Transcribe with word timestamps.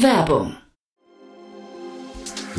Werbung 0.00 0.56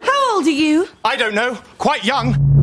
How 0.00 0.34
old 0.36 0.46
are 0.46 0.50
you? 0.50 0.88
I 1.04 1.16
don't 1.16 1.34
know. 1.34 1.54
Quite 1.78 2.04
young. 2.04 2.57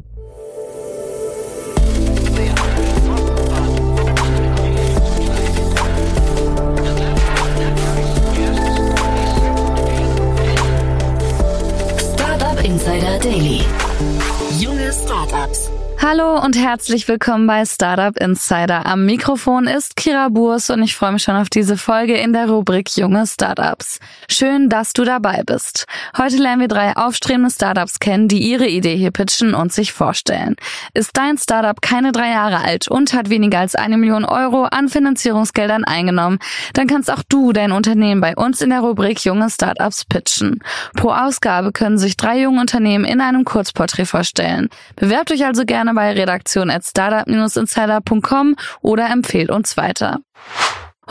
Hallo 16.08 16.40
und 16.40 16.56
herzlich 16.56 17.08
willkommen 17.08 17.48
bei 17.48 17.66
Startup 17.66 18.16
Insider. 18.16 18.86
Am 18.86 19.08
Mikrofon 19.08 19.66
ist 19.66 19.96
Kira 19.96 20.30
Burs 20.30 20.70
und 20.70 20.84
ich 20.84 20.96
freue 20.96 21.14
mich 21.14 21.24
schon 21.24 21.36
auf 21.36 21.50
diese 21.50 21.78
Folge 21.78 22.14
in 22.14 22.32
der 22.32 22.48
Rubrik 22.48 22.96
Junge 22.96 23.26
Startups. 23.26 23.98
Schön, 24.30 24.70
dass 24.70 24.94
du 24.94 25.04
dabei 25.04 25.42
bist. 25.44 25.86
Heute 26.16 26.38
lernen 26.38 26.62
wir 26.62 26.68
drei 26.68 26.96
aufstrebende 26.96 27.50
Startups 27.50 28.00
kennen, 28.00 28.28
die 28.28 28.38
ihre 28.38 28.68
Idee 28.68 28.96
hier 28.96 29.10
pitchen 29.10 29.56
und 29.56 29.74
sich 29.74 29.94
vorstellen. 29.94 30.58
Ist 30.94 31.18
dein 31.18 31.40
Startup 31.40 31.82
keine 31.82 32.12
drei 32.12 32.30
Jahre 32.30 32.60
alt 32.60 32.88
und 32.88 33.16
hat 33.16 33.32
weniger 33.32 33.58
als 33.58 33.74
eine 33.74 33.98
Million 33.98 34.26
Euro 34.26 34.66
an 34.66 34.90
Finanzierungsgeldern 34.90 35.86
eingenommen, 35.86 36.38
dann 36.74 36.86
kannst 36.86 37.10
auch 37.10 37.24
du 37.28 37.52
dein 37.52 37.72
Unternehmen 37.72 38.22
bei 38.22 38.36
uns 38.36 38.62
in 38.62 38.70
der 38.70 38.82
Rubrik 38.82 39.26
Junge 39.26 39.50
Startups 39.50 40.06
pitchen. 40.06 40.60
Pro 40.96 41.10
Ausgabe 41.10 41.72
können 41.72 41.98
sich 41.98 42.16
drei 42.16 42.42
junge 42.42 42.62
Unternehmen 42.62 43.06
in 43.06 43.22
einem 43.22 43.44
Kurzporträt 43.44 44.06
vorstellen. 44.06 44.70
Bewerbt 44.98 45.32
euch 45.32 45.44
also 45.44 45.66
gerne 45.66 45.95
bei 45.96 46.12
Redaktion 46.12 46.70
at 46.70 46.86
startup-insider.com 46.86 48.56
oder 48.82 49.10
empfehlt 49.10 49.50
uns 49.50 49.78
weiter. 49.78 50.20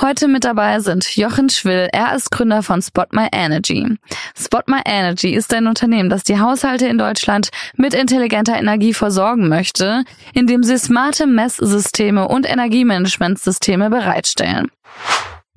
Heute 0.00 0.26
mit 0.26 0.44
dabei 0.44 0.80
sind 0.80 1.16
Jochen 1.16 1.48
Schwill. 1.50 1.88
Er 1.92 2.16
ist 2.16 2.32
Gründer 2.32 2.64
von 2.64 2.82
Spot 2.82 3.06
My 3.12 3.28
Energy. 3.32 3.96
Spot 4.36 4.62
My 4.66 4.80
Energy 4.84 5.34
ist 5.34 5.54
ein 5.54 5.68
Unternehmen, 5.68 6.10
das 6.10 6.24
die 6.24 6.40
Haushalte 6.40 6.88
in 6.88 6.98
Deutschland 6.98 7.50
mit 7.76 7.94
intelligenter 7.94 8.56
Energie 8.56 8.92
versorgen 8.92 9.48
möchte, 9.48 10.04
indem 10.32 10.64
sie 10.64 10.78
smarte 10.78 11.26
Messsysteme 11.26 12.26
und 12.26 12.48
Energiemanagementsysteme 12.48 13.88
bereitstellen. 13.88 14.68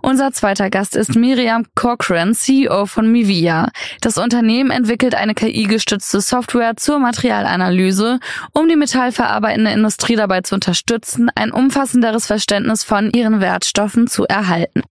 Unser 0.08 0.32
zweiter 0.32 0.70
Gast 0.70 0.96
ist 0.96 1.18
Miriam 1.18 1.66
Corcoran, 1.76 2.34
CEO 2.34 2.86
von 2.86 3.12
Mivia. 3.12 3.68
Das 4.00 4.18
Unternehmen 4.18 4.72
entwickelt 4.72 5.16
eine 5.16 5.34
KI-gestützte 5.34 6.22
Software 6.22 6.78
zur 6.78 7.00
Materialanalyse, 7.00 8.22
um 8.54 8.70
die 8.70 8.78
metallverarbeitende 8.78 9.72
Industrie 9.72 10.16
dabei 10.16 10.40
zu 10.40 10.56
unterstützen, 10.56 11.30
ein 11.36 11.52
umfassenderes 11.52 12.26
Verständnis 12.26 12.86
von 12.86 13.12
ihren 13.12 13.42
Wertstoffen 13.42 14.08
zu 14.08 14.24
erhalten. 14.24 14.84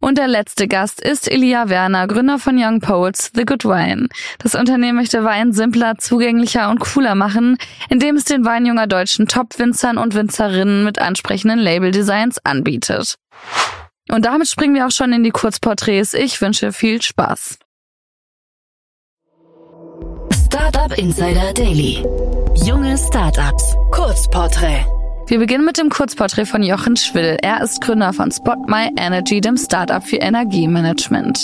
Und 0.00 0.16
der 0.16 0.28
letzte 0.28 0.66
Gast 0.66 1.02
ist 1.02 1.30
Elia 1.30 1.68
Werner, 1.68 2.06
Gründer 2.06 2.38
von 2.38 2.56
Young 2.56 2.80
Poets 2.80 3.32
The 3.34 3.44
Good 3.44 3.66
Wine. 3.66 4.08
Das 4.38 4.54
Unternehmen 4.54 4.96
möchte 4.96 5.24
Wein 5.24 5.52
simpler, 5.52 5.98
zugänglicher 5.98 6.70
und 6.70 6.80
cooler 6.80 7.14
machen, 7.14 7.58
indem 7.90 8.16
es 8.16 8.24
den 8.24 8.46
Wein 8.46 8.64
junger 8.64 8.86
deutschen 8.86 9.28
Top-Winzern 9.28 9.98
und 9.98 10.14
Winzerinnen 10.14 10.84
mit 10.84 10.98
ansprechenden 10.98 11.58
Label-Designs 11.58 12.38
anbietet. 12.46 13.16
Und 14.12 14.26
damit 14.26 14.46
springen 14.46 14.74
wir 14.74 14.86
auch 14.86 14.90
schon 14.90 15.10
in 15.14 15.24
die 15.24 15.30
Kurzporträts. 15.30 16.12
Ich 16.12 16.38
wünsche 16.42 16.72
viel 16.72 17.00
Spaß. 17.00 17.58
Startup 20.44 20.98
Insider 20.98 21.54
Daily. 21.54 22.04
Junge 22.54 22.98
Startups. 22.98 23.74
Kurzporträt. 23.90 24.84
Wir 25.28 25.38
beginnen 25.38 25.64
mit 25.64 25.78
dem 25.78 25.88
Kurzporträt 25.88 26.44
von 26.44 26.62
Jochen 26.62 26.94
Schwill. 26.96 27.38
Er 27.40 27.62
ist 27.62 27.80
Gründer 27.80 28.12
von 28.12 28.30
Spot 28.30 28.56
My 28.66 28.90
Energy, 28.98 29.40
dem 29.40 29.56
Startup 29.56 30.04
für 30.04 30.16
Energiemanagement. 30.16 31.38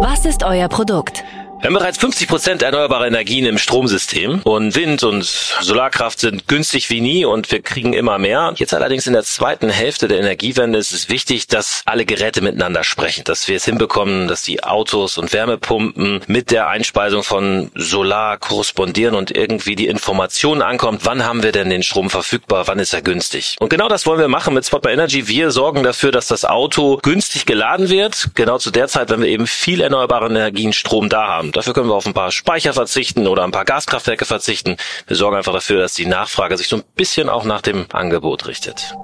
Was 0.00 0.24
ist 0.24 0.44
euer 0.44 0.68
Produkt? 0.68 1.24
Wir 1.60 1.66
haben 1.66 1.74
bereits 1.74 1.98
50 1.98 2.28
Prozent 2.28 2.62
erneuerbare 2.62 3.08
Energien 3.08 3.44
im 3.44 3.58
Stromsystem 3.58 4.42
und 4.44 4.76
Wind 4.76 5.02
und 5.02 5.24
Solarkraft 5.24 6.20
sind 6.20 6.46
günstig 6.46 6.88
wie 6.88 7.00
nie 7.00 7.24
und 7.24 7.50
wir 7.50 7.62
kriegen 7.62 7.94
immer 7.94 8.16
mehr. 8.18 8.54
Jetzt 8.54 8.74
allerdings 8.74 9.08
in 9.08 9.12
der 9.12 9.24
zweiten 9.24 9.68
Hälfte 9.68 10.06
der 10.06 10.20
Energiewende 10.20 10.78
ist 10.78 10.92
es 10.92 11.08
wichtig, 11.08 11.48
dass 11.48 11.82
alle 11.84 12.06
Geräte 12.06 12.42
miteinander 12.42 12.84
sprechen, 12.84 13.24
dass 13.24 13.48
wir 13.48 13.56
es 13.56 13.64
hinbekommen, 13.64 14.28
dass 14.28 14.42
die 14.42 14.62
Autos 14.62 15.18
und 15.18 15.32
Wärmepumpen 15.32 16.20
mit 16.28 16.52
der 16.52 16.68
Einspeisung 16.68 17.24
von 17.24 17.72
Solar 17.74 18.38
korrespondieren 18.38 19.16
und 19.16 19.36
irgendwie 19.36 19.74
die 19.74 19.88
Information 19.88 20.62
ankommt, 20.62 21.00
wann 21.06 21.24
haben 21.24 21.42
wir 21.42 21.50
denn 21.50 21.70
den 21.70 21.82
Strom 21.82 22.08
verfügbar, 22.08 22.68
wann 22.68 22.78
ist 22.78 22.94
er 22.94 23.02
günstig. 23.02 23.56
Und 23.58 23.68
genau 23.68 23.88
das 23.88 24.06
wollen 24.06 24.20
wir 24.20 24.28
machen 24.28 24.54
mit 24.54 24.64
Spot 24.64 24.78
by 24.78 24.90
Energy. 24.90 25.26
Wir 25.26 25.50
sorgen 25.50 25.82
dafür, 25.82 26.12
dass 26.12 26.28
das 26.28 26.44
Auto 26.44 26.98
günstig 27.02 27.46
geladen 27.46 27.90
wird, 27.90 28.30
genau 28.36 28.58
zu 28.58 28.70
der 28.70 28.86
Zeit, 28.86 29.10
wenn 29.10 29.22
wir 29.22 29.28
eben 29.28 29.48
viel 29.48 29.80
erneuerbare 29.80 30.26
Energien 30.26 30.72
Strom 30.72 31.08
da 31.08 31.26
haben. 31.26 31.47
Dafür 31.52 31.74
können 31.74 31.88
wir 31.88 31.94
auf 31.94 32.06
ein 32.06 32.14
paar 32.14 32.30
Speicher 32.30 32.72
verzichten 32.72 33.26
oder 33.26 33.44
ein 33.44 33.50
paar 33.50 33.64
Gaskraftwerke 33.64 34.24
verzichten. 34.24 34.76
Wir 35.06 35.16
sorgen 35.16 35.36
einfach 35.36 35.52
dafür, 35.52 35.80
dass 35.80 35.94
die 35.94 36.06
Nachfrage 36.06 36.56
sich 36.56 36.68
so 36.68 36.76
ein 36.76 36.84
bisschen 36.94 37.28
auch 37.28 37.44
nach 37.44 37.62
dem 37.62 37.86
Angebot 37.92 38.46
richtet. 38.46 38.94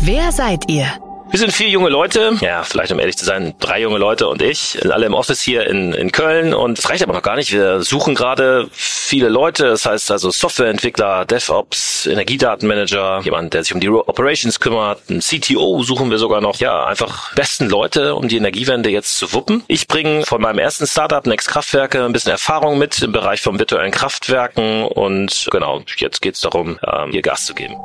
Wer 0.00 0.32
seid 0.32 0.70
ihr? 0.70 0.86
Wir 1.30 1.38
sind 1.38 1.52
vier 1.52 1.68
junge 1.68 1.90
Leute, 1.90 2.38
ja, 2.40 2.62
vielleicht 2.62 2.90
um 2.90 2.98
ehrlich 2.98 3.18
zu 3.18 3.26
sein, 3.26 3.54
drei 3.60 3.82
junge 3.82 3.98
Leute 3.98 4.28
und 4.28 4.40
ich, 4.40 4.78
alle 4.90 5.04
im 5.04 5.12
Office 5.12 5.42
hier 5.42 5.66
in, 5.66 5.92
in 5.92 6.10
Köln 6.10 6.54
und 6.54 6.78
es 6.78 6.88
reicht 6.88 7.02
aber 7.02 7.12
noch 7.12 7.22
gar 7.22 7.36
nicht. 7.36 7.52
Wir 7.52 7.82
suchen 7.82 8.14
gerade 8.14 8.68
viele 8.72 9.28
Leute, 9.28 9.64
das 9.64 9.84
heißt 9.84 10.10
also 10.10 10.30
Softwareentwickler, 10.30 11.26
DevOps, 11.26 12.06
Energiedatenmanager, 12.06 13.20
jemand, 13.24 13.52
der 13.52 13.62
sich 13.62 13.74
um 13.74 13.80
die 13.80 13.90
Operations 13.90 14.58
kümmert, 14.58 15.10
ein 15.10 15.20
CTO 15.20 15.82
suchen 15.82 16.10
wir 16.10 16.16
sogar 16.16 16.40
noch. 16.40 16.56
Ja, 16.60 16.86
einfach 16.86 17.34
besten 17.34 17.68
Leute, 17.68 18.14
um 18.14 18.28
die 18.28 18.38
Energiewende 18.38 18.88
jetzt 18.88 19.18
zu 19.18 19.34
wuppen. 19.34 19.62
Ich 19.68 19.86
bringe 19.86 20.24
von 20.24 20.40
meinem 20.40 20.58
ersten 20.58 20.86
Startup, 20.86 21.26
Next 21.26 21.48
Kraftwerke, 21.48 22.06
ein 22.06 22.12
bisschen 22.12 22.32
Erfahrung 22.32 22.78
mit 22.78 23.02
im 23.02 23.12
Bereich 23.12 23.42
von 23.42 23.58
virtuellen 23.58 23.90
Kraftwerken 23.90 24.84
und 24.84 25.48
genau, 25.50 25.82
jetzt 25.98 26.22
geht's 26.22 26.40
darum, 26.40 26.78
ähm, 26.90 27.10
hier 27.10 27.20
Gas 27.20 27.44
zu 27.44 27.54
geben. 27.54 27.76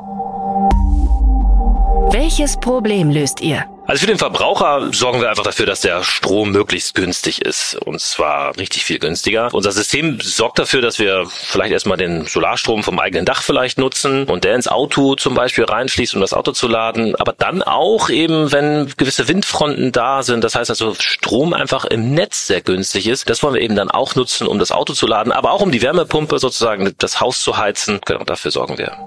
Welches 2.11 2.57
Problem 2.57 3.09
löst 3.09 3.41
ihr? 3.41 3.65
Also 3.85 4.01
für 4.01 4.07
den 4.07 4.17
Verbraucher 4.17 4.93
sorgen 4.93 5.19
wir 5.19 5.29
einfach 5.29 5.43
dafür, 5.43 5.65
dass 5.65 5.81
der 5.81 6.03
Strom 6.03 6.51
möglichst 6.51 6.95
günstig 6.95 7.41
ist. 7.41 7.75
Und 7.75 7.99
zwar 7.99 8.57
richtig 8.57 8.85
viel 8.85 8.97
günstiger. 8.97 9.49
Unser 9.51 9.71
System 9.71 10.19
sorgt 10.21 10.57
dafür, 10.59 10.81
dass 10.81 10.99
wir 10.99 11.25
vielleicht 11.27 11.73
erstmal 11.73 11.97
den 11.97 12.25
Solarstrom 12.25 12.83
vom 12.83 12.99
eigenen 12.99 13.25
Dach 13.25 13.41
vielleicht 13.41 13.77
nutzen 13.77 14.23
und 14.25 14.45
der 14.45 14.55
ins 14.55 14.67
Auto 14.67 15.15
zum 15.15 15.33
Beispiel 15.33 15.65
reinfließt, 15.65 16.15
um 16.15 16.21
das 16.21 16.33
Auto 16.33 16.53
zu 16.53 16.67
laden. 16.67 17.15
Aber 17.15 17.33
dann 17.33 17.61
auch 17.61 18.09
eben, 18.09 18.51
wenn 18.51 18.93
gewisse 18.95 19.27
Windfronten 19.27 19.91
da 19.91 20.23
sind. 20.23 20.43
Das 20.43 20.55
heißt 20.55 20.69
also, 20.69 20.95
Strom 20.97 21.53
einfach 21.53 21.83
im 21.85 22.13
Netz 22.13 22.47
sehr 22.47 22.61
günstig 22.61 23.07
ist. 23.07 23.29
Das 23.29 23.43
wollen 23.43 23.55
wir 23.55 23.61
eben 23.61 23.75
dann 23.75 23.91
auch 23.91 24.15
nutzen, 24.15 24.47
um 24.47 24.59
das 24.59 24.71
Auto 24.71 24.93
zu 24.93 25.07
laden, 25.07 25.33
aber 25.33 25.51
auch 25.51 25.61
um 25.61 25.71
die 25.71 25.81
Wärmepumpe 25.81 26.39
sozusagen 26.39 26.93
das 26.99 27.19
Haus 27.19 27.41
zu 27.41 27.57
heizen. 27.57 27.99
Genau, 28.05 28.23
dafür 28.23 28.51
sorgen 28.51 28.77
wir. 28.77 28.97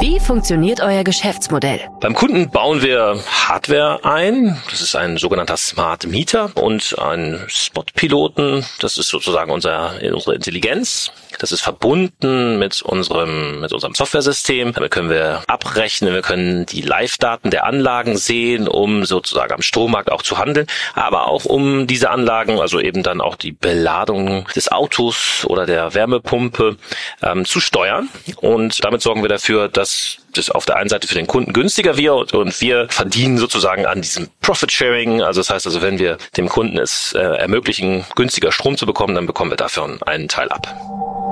Wie 0.00 0.18
funktioniert 0.18 0.80
euer 0.80 1.04
Geschäftsmodell? 1.04 1.78
Beim 2.00 2.14
Kunden 2.14 2.48
bauen 2.48 2.80
wir 2.80 3.22
Hardware 3.46 4.02
ein. 4.02 4.58
Das 4.70 4.80
ist 4.80 4.96
ein 4.96 5.18
sogenannter 5.18 5.58
Smart 5.58 6.06
Meter 6.06 6.50
und 6.54 6.98
ein 6.98 7.44
Spot-Piloten. 7.48 8.64
Das 8.80 8.96
ist 8.96 9.08
sozusagen 9.08 9.50
unser, 9.50 9.92
unsere 10.10 10.34
Intelligenz. 10.34 11.12
Das 11.40 11.52
ist 11.52 11.62
verbunden 11.62 12.58
mit 12.58 12.82
unserem, 12.82 13.62
mit 13.62 13.72
unserem 13.72 13.94
Softwaresystem. 13.94 14.74
Damit 14.74 14.90
können 14.90 15.08
wir 15.08 15.42
abrechnen, 15.46 16.12
wir 16.12 16.20
können 16.20 16.66
die 16.66 16.82
Live-Daten 16.82 17.50
der 17.50 17.64
Anlagen 17.64 18.18
sehen, 18.18 18.68
um 18.68 19.06
sozusagen 19.06 19.54
am 19.54 19.62
Strommarkt 19.62 20.12
auch 20.12 20.20
zu 20.20 20.36
handeln, 20.36 20.66
aber 20.94 21.28
auch 21.28 21.46
um 21.46 21.86
diese 21.86 22.10
Anlagen, 22.10 22.60
also 22.60 22.78
eben 22.78 23.02
dann 23.02 23.22
auch 23.22 23.36
die 23.36 23.52
Beladung 23.52 24.46
des 24.54 24.70
Autos 24.70 25.46
oder 25.46 25.64
der 25.64 25.94
Wärmepumpe 25.94 26.76
ähm, 27.22 27.46
zu 27.46 27.60
steuern. 27.60 28.10
Und 28.42 28.84
damit 28.84 29.00
sorgen 29.00 29.22
wir 29.22 29.30
dafür, 29.30 29.68
dass 29.68 30.18
das 30.34 30.50
auf 30.50 30.66
der 30.66 30.76
einen 30.76 30.90
Seite 30.90 31.08
für 31.08 31.14
den 31.14 31.26
Kunden 31.26 31.54
günstiger 31.54 31.96
wird 31.96 32.34
und 32.34 32.60
wir 32.60 32.86
verdienen 32.90 33.38
sozusagen 33.38 33.86
an 33.86 34.02
diesem 34.02 34.28
Profit 34.42 34.70
Sharing. 34.70 35.22
Also 35.22 35.40
das 35.40 35.48
heißt 35.48 35.66
also, 35.66 35.80
wenn 35.80 35.98
wir 35.98 36.18
dem 36.36 36.50
Kunden 36.50 36.76
es 36.78 37.14
äh, 37.14 37.18
ermöglichen, 37.18 38.04
günstiger 38.14 38.52
Strom 38.52 38.76
zu 38.76 38.84
bekommen, 38.84 39.14
dann 39.14 39.26
bekommen 39.26 39.50
wir 39.50 39.56
dafür 39.56 39.98
einen 40.06 40.28
Teil 40.28 40.50
ab. 40.50 41.29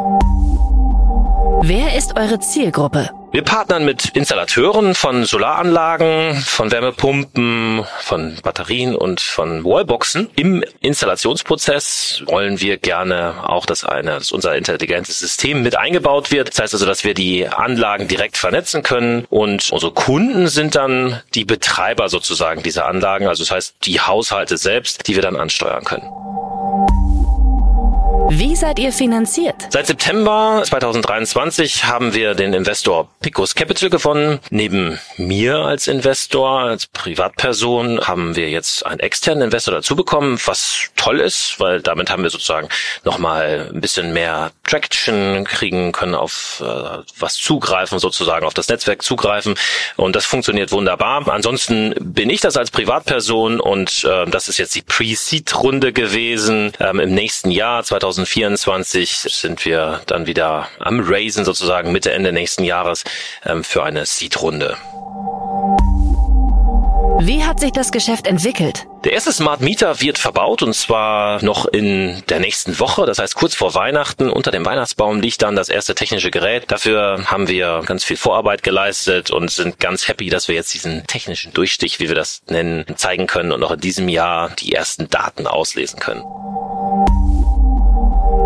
Wer 1.63 1.97
ist 1.97 2.17
eure 2.17 2.39
Zielgruppe? 2.39 3.11
Wir 3.33 3.43
partnern 3.43 3.85
mit 3.85 4.11
Installateuren 4.11 4.95
von 4.95 5.25
Solaranlagen, 5.25 6.37
von 6.37 6.71
Wärmepumpen, 6.71 7.85
von 8.01 8.37
Batterien 8.43 8.95
und 8.95 9.21
von 9.21 9.65
Wallboxen. 9.65 10.31
Im 10.37 10.63
Installationsprozess 10.81 12.23
wollen 12.27 12.61
wir 12.61 12.79
gerne 12.79 13.35
auch, 13.49 13.67
dass, 13.67 13.85
eine, 13.85 14.13
dass 14.13 14.33
unser 14.33 14.57
intelligentes 14.57 15.19
System 15.19 15.63
mit 15.63 15.77
eingebaut 15.77 16.31
wird. 16.31 16.49
Das 16.49 16.61
heißt 16.61 16.75
also, 16.75 16.87
dass 16.87 17.05
wir 17.05 17.15
die 17.15 17.49
Anlagen 17.49 18.09
direkt 18.09 18.39
vernetzen 18.39 18.83
können 18.83 19.27
und 19.29 19.71
unsere 19.73 19.93
Kunden 19.93 20.47
sind 20.47 20.77
dann 20.77 21.21
die 21.35 21.45
Betreiber 21.45 22.09
sozusagen 22.09 22.63
dieser 22.63 22.87
Anlagen. 22.87 23.27
Also 23.27 23.43
das 23.43 23.51
heißt, 23.51 23.77
die 23.85 24.01
Haushalte 24.01 24.57
selbst, 24.57 25.07
die 25.09 25.17
wir 25.17 25.23
dann 25.23 25.37
ansteuern 25.37 25.85
können. 25.85 26.09
Wie 28.31 28.55
seid 28.55 28.79
ihr 28.79 28.93
finanziert? 28.93 29.55
Seit 29.71 29.87
September 29.87 30.63
2023 30.63 31.85
haben 31.85 32.13
wir 32.13 32.35
den 32.35 32.53
Investor 32.53 33.09
Picos 33.21 33.55
Capital 33.55 33.89
gewonnen. 33.89 34.39
Neben 34.51 34.99
mir 35.17 35.57
als 35.61 35.89
Investor, 35.89 36.61
als 36.61 36.89
Privatperson, 36.89 38.07
haben 38.07 38.37
wir 38.37 38.51
jetzt 38.51 38.85
einen 38.85 39.01
externen 39.01 39.45
Investor 39.45 39.73
dazu 39.73 39.97
bekommen, 39.97 40.39
was 40.45 40.91
toll 40.95 41.21
ist, 41.21 41.59
weil 41.59 41.81
damit 41.81 42.11
haben 42.11 42.23
wir 42.23 42.29
sozusagen 42.29 42.69
nochmal 43.03 43.71
ein 43.73 43.81
bisschen 43.81 44.13
mehr 44.13 44.53
Traction 44.63 45.45
kriegen 45.45 45.93
können, 45.93 46.15
auf 46.15 46.63
äh, 46.63 47.03
was 47.19 47.37
zugreifen, 47.37 47.99
sozusagen 47.99 48.45
auf 48.45 48.53
das 48.53 48.69
Netzwerk 48.69 49.03
zugreifen. 49.03 49.55
Und 49.97 50.15
das 50.15 50.27
funktioniert 50.27 50.71
wunderbar. 50.71 51.27
Ansonsten 51.29 51.95
bin 51.99 52.29
ich 52.29 52.43
das 52.43 52.59
als 52.59 52.71
Privatperson 52.71 53.59
und 53.59 54.05
äh, 54.05 54.27
das 54.27 54.49
ist 54.49 54.59
jetzt 54.59 54.75
die 54.75 54.83
Pre-Seed-Runde 54.83 55.95
gewesen. 55.95 56.73
Ähm, 56.79 57.01
Im 57.01 57.15
nächsten 57.15 57.51
Jahr, 57.51 57.83
2023, 57.85 58.18
2024 58.25 59.11
sind 59.11 59.65
wir 59.65 60.01
dann 60.07 60.27
wieder 60.27 60.69
am 60.81 61.01
Raisen 61.01 61.45
sozusagen 61.45 61.93
Mitte, 61.93 62.11
Ende 62.13 62.33
nächsten 62.33 62.65
Jahres 62.65 63.05
ähm, 63.45 63.63
für 63.63 63.85
eine 63.85 64.07
Seed-Runde. 64.07 64.77
Wie 67.21 67.45
hat 67.45 67.61
sich 67.61 67.73
das 67.73 67.93
Geschäft 67.93 68.27
entwickelt? 68.27 68.87
Der 69.05 69.13
erste 69.13 69.33
Smart 69.33 69.61
Meter 69.61 70.01
wird 70.01 70.19
verbaut 70.19 70.63
und 70.63 70.75
zwar 70.75 71.43
noch 71.45 71.67
in 71.67 72.23
der 72.29 72.41
nächsten 72.41 72.79
Woche. 72.81 73.07
Das 73.07 73.19
heißt, 73.19 73.35
kurz 73.35 73.55
vor 73.55 73.75
Weihnachten 73.75 74.31
unter 74.31 74.51
dem 74.51 74.65
Weihnachtsbaum 74.65 75.21
liegt 75.21 75.43
dann 75.43 75.55
das 75.55 75.69
erste 75.69 75.95
technische 75.95 76.31
Gerät. 76.31 76.65
Dafür 76.69 77.25
haben 77.27 77.49
wir 77.49 77.83
ganz 77.87 78.05
viel 78.05 78.17
Vorarbeit 78.17 78.63
geleistet 78.63 79.31
und 79.31 79.51
sind 79.51 79.79
ganz 79.79 80.09
happy, 80.09 80.29
dass 80.29 80.49
wir 80.49 80.55
jetzt 80.57 80.75
diesen 80.75 81.07
technischen 81.07 81.53
Durchstich, 81.53 82.01
wie 82.01 82.09
wir 82.09 82.17
das 82.17 82.43
nennen, 82.49 82.85
zeigen 82.97 83.27
können 83.27 83.53
und 83.53 83.61
noch 83.61 83.73
in 83.73 83.81
diesem 83.81 84.09
Jahr 84.09 84.51
die 84.59 84.73
ersten 84.73 85.09
Daten 85.09 85.47
auslesen 85.47 86.01
können. 86.01 86.25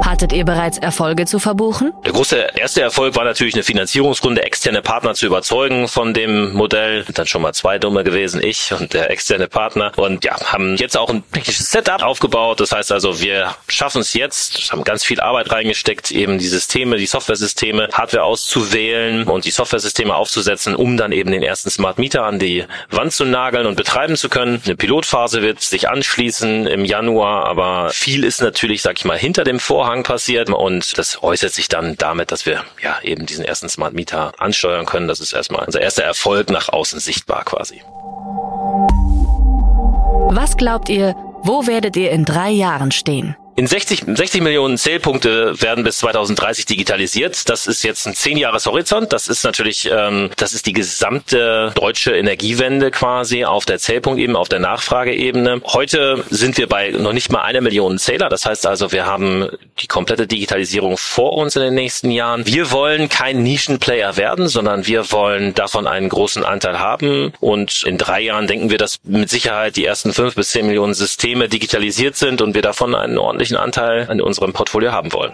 Hattet 0.05 0.33
ihr 0.33 0.45
bereits 0.45 0.79
Erfolge 0.79 1.27
zu 1.27 1.39
verbuchen? 1.39 1.93
Der 2.05 2.13
große 2.13 2.37
erste 2.57 2.83
Erfolg 2.83 3.15
war 3.15 3.25
natürlich 3.25 3.55
eine 3.55 3.63
Finanzierungsrunde, 3.63 4.43
externe 4.43 4.83
Partner 4.83 5.15
zu 5.15 5.27
überzeugen 5.27 5.87
von 5.87 6.13
dem 6.13 6.53
Modell. 6.55 7.05
Dann 7.15 7.27
schon 7.27 7.41
mal 7.41 7.53
zwei 7.53 7.79
Dumme 7.79 8.03
gewesen, 8.03 8.43
ich 8.43 8.73
und 8.73 8.95
der 8.95 9.11
externe 9.11 9.47
Partner. 9.47 9.93
Und 9.97 10.25
ja, 10.25 10.41
haben 10.53 10.77
jetzt 10.77 10.97
auch 10.97 11.09
ein 11.09 11.23
technisches 11.31 11.71
Setup 11.71 12.03
aufgebaut. 12.03 12.59
Das 12.59 12.73
heißt 12.73 12.91
also, 12.91 13.21
wir 13.23 13.55
schaffen 13.69 14.01
es 14.01 14.13
jetzt, 14.15 14.73
haben 14.73 14.83
ganz 14.83 15.05
viel 15.05 15.21
Arbeit 15.21 15.53
reingesteckt, 15.53 16.11
eben 16.11 16.39
die 16.39 16.49
Systeme, 16.49 16.97
die 16.97 17.07
Softwaresysteme, 17.07 17.89
Hardware 17.93 18.25
auszuwählen 18.25 19.25
und 19.25 19.45
die 19.45 19.53
Softwaresysteme 19.53 20.15
aufzusetzen, 20.15 20.75
um 20.75 20.97
dann 20.97 21.13
eben 21.13 21.31
den 21.31 21.45
ersten 21.45 21.71
Smart 21.71 21.99
Meter 21.99 22.25
an 22.25 22.41
die 22.41 22.65
Wand 22.91 23.13
zu 23.13 23.25
nageln 23.25 23.67
und 23.67 23.77
betreiben 23.77 24.17
zu 24.17 24.29
können. 24.29 24.61
Eine 24.65 24.75
Pilotphase 24.75 25.43
wird 25.43 25.61
sich 25.61 25.89
anschließen 25.89 26.67
im 26.67 26.85
Januar, 26.85 27.47
aber 27.47 27.91
viel 27.91 28.25
ist 28.25 28.43
natürlich, 28.43 28.83
sag 28.83 28.99
ich 28.99 29.05
mal, 29.05 29.17
hinter 29.17 29.45
dem 29.45 29.61
Vorhang 29.61 29.92
Vorhang 29.93 30.05
passiert 30.05 30.49
und 30.49 30.97
das 30.97 31.23
äußert 31.23 31.53
sich 31.53 31.69
dann 31.69 31.99
damit, 31.99 32.33
dass 32.33 32.47
wir 32.47 32.65
ja 32.83 32.99
eben 33.03 33.27
diesen 33.27 33.45
ersten 33.45 33.69
Smart 33.69 33.93
Meter 33.93 34.33
ansteuern 34.39 34.87
können. 34.87 35.07
Das 35.07 35.21
ist 35.21 35.35
erstmal 35.35 35.67
unser 35.67 35.83
erster 35.83 36.03
Erfolg 36.03 36.49
nach 36.49 36.71
außen 36.71 36.99
sichtbar 36.99 37.45
quasi. 37.45 37.83
Was 40.31 40.57
glaubt 40.57 40.89
ihr, 40.89 41.15
wo 41.43 41.67
werdet 41.67 41.95
ihr 41.99 42.11
in 42.11 42.25
drei 42.25 42.49
Jahren 42.49 42.91
stehen? 42.91 43.37
In 43.55 43.67
60, 43.67 44.05
60 44.07 44.41
Millionen 44.41 44.79
Zählpunkte 44.79 45.61
werden 45.61 45.85
bis 45.85 45.99
2030 45.99 46.65
digitalisiert. 46.65 47.51
Das 47.51 47.67
ist 47.67 47.85
jetzt 47.85 48.07
ein 48.07 48.15
zehn 48.15 48.39
Jahres 48.39 48.65
Horizont. 48.65 49.13
Das 49.13 49.29
ist 49.29 49.45
natürlich, 49.45 49.91
ähm, 49.93 50.31
das 50.39 50.55
ist 50.55 50.65
die 50.65 50.73
gesamte 50.73 51.71
deutsche 51.75 52.13
Energiewende 52.17 52.91
quasi 52.91 53.45
auf 53.45 53.67
der 53.67 53.79
Zählpunktebene, 53.79 54.39
auf 54.39 54.49
der 54.49 54.61
Nachfrageebene. 54.61 55.61
Heute 55.67 56.25
sind 56.31 56.57
wir 56.57 56.67
bei 56.67 56.93
noch 56.93 57.13
nicht 57.13 57.31
mal 57.31 57.43
einer 57.43 57.61
Million 57.61 57.99
Zähler. 57.99 58.31
Das 58.31 58.47
heißt 58.47 58.67
also, 58.67 58.91
wir 58.91 59.05
haben 59.05 59.51
die 59.81 59.87
komplette 59.87 60.27
Digitalisierung 60.27 60.97
vor 60.97 61.35
uns 61.35 61.55
in 61.55 61.61
den 61.61 61.75
nächsten 61.75 62.11
Jahren. 62.11 62.47
Wir 62.47 62.71
wollen 62.71 63.11
kein 63.11 63.43
Nischenplayer 63.43 64.17
werden, 64.17 64.49
sondern 64.49 64.87
wir 64.87 65.13
wollen 65.13 65.53
davon 65.53 65.87
einen 65.87 66.09
großen 66.09 66.43
Anteil 66.43 66.79
haben. 66.79 67.35
Und 67.41 67.83
in 67.85 67.99
drei 67.99 68.23
Jahren 68.23 68.47
denken 68.47 68.71
wir, 68.71 68.79
dass 68.79 68.99
mit 69.05 69.29
Sicherheit 69.29 69.77
die 69.77 69.85
ersten 69.85 70.15
fünf 70.15 70.37
bis 70.37 70.53
zehn 70.53 70.67
Millionen 70.67 70.95
Systeme 70.95 71.51
digitalisiert 71.51 72.17
sind 72.17 72.41
und 72.41 72.55
wir 72.55 72.63
davon 72.63 72.95
einen 72.95 73.19
ordentlichen 73.19 73.42
ordentlichen 73.43 73.57
Anteil 73.57 74.09
an 74.09 74.21
unserem 74.21 74.53
Portfolio 74.53 74.93
haben 74.93 75.13
wollen. 75.13 75.33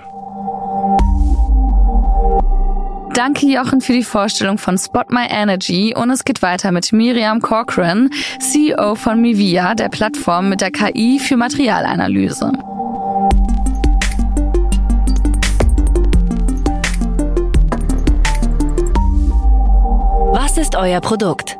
Danke 3.14 3.46
Jochen 3.46 3.80
für 3.80 3.92
die 3.92 4.04
Vorstellung 4.04 4.58
von 4.58 4.78
Spot 4.78 5.04
My 5.10 5.26
Energy 5.28 5.94
und 5.94 6.10
es 6.10 6.24
geht 6.24 6.40
weiter 6.40 6.72
mit 6.72 6.92
Miriam 6.92 7.40
Corcoran, 7.40 8.10
CEO 8.38 8.94
von 8.94 9.20
Mivia, 9.20 9.74
der 9.74 9.88
Plattform 9.88 10.48
mit 10.48 10.60
der 10.60 10.70
KI 10.70 11.18
für 11.18 11.36
Materialanalyse. 11.36 12.52
Was 20.32 20.56
ist 20.56 20.76
euer 20.76 21.00
Produkt? 21.00 21.58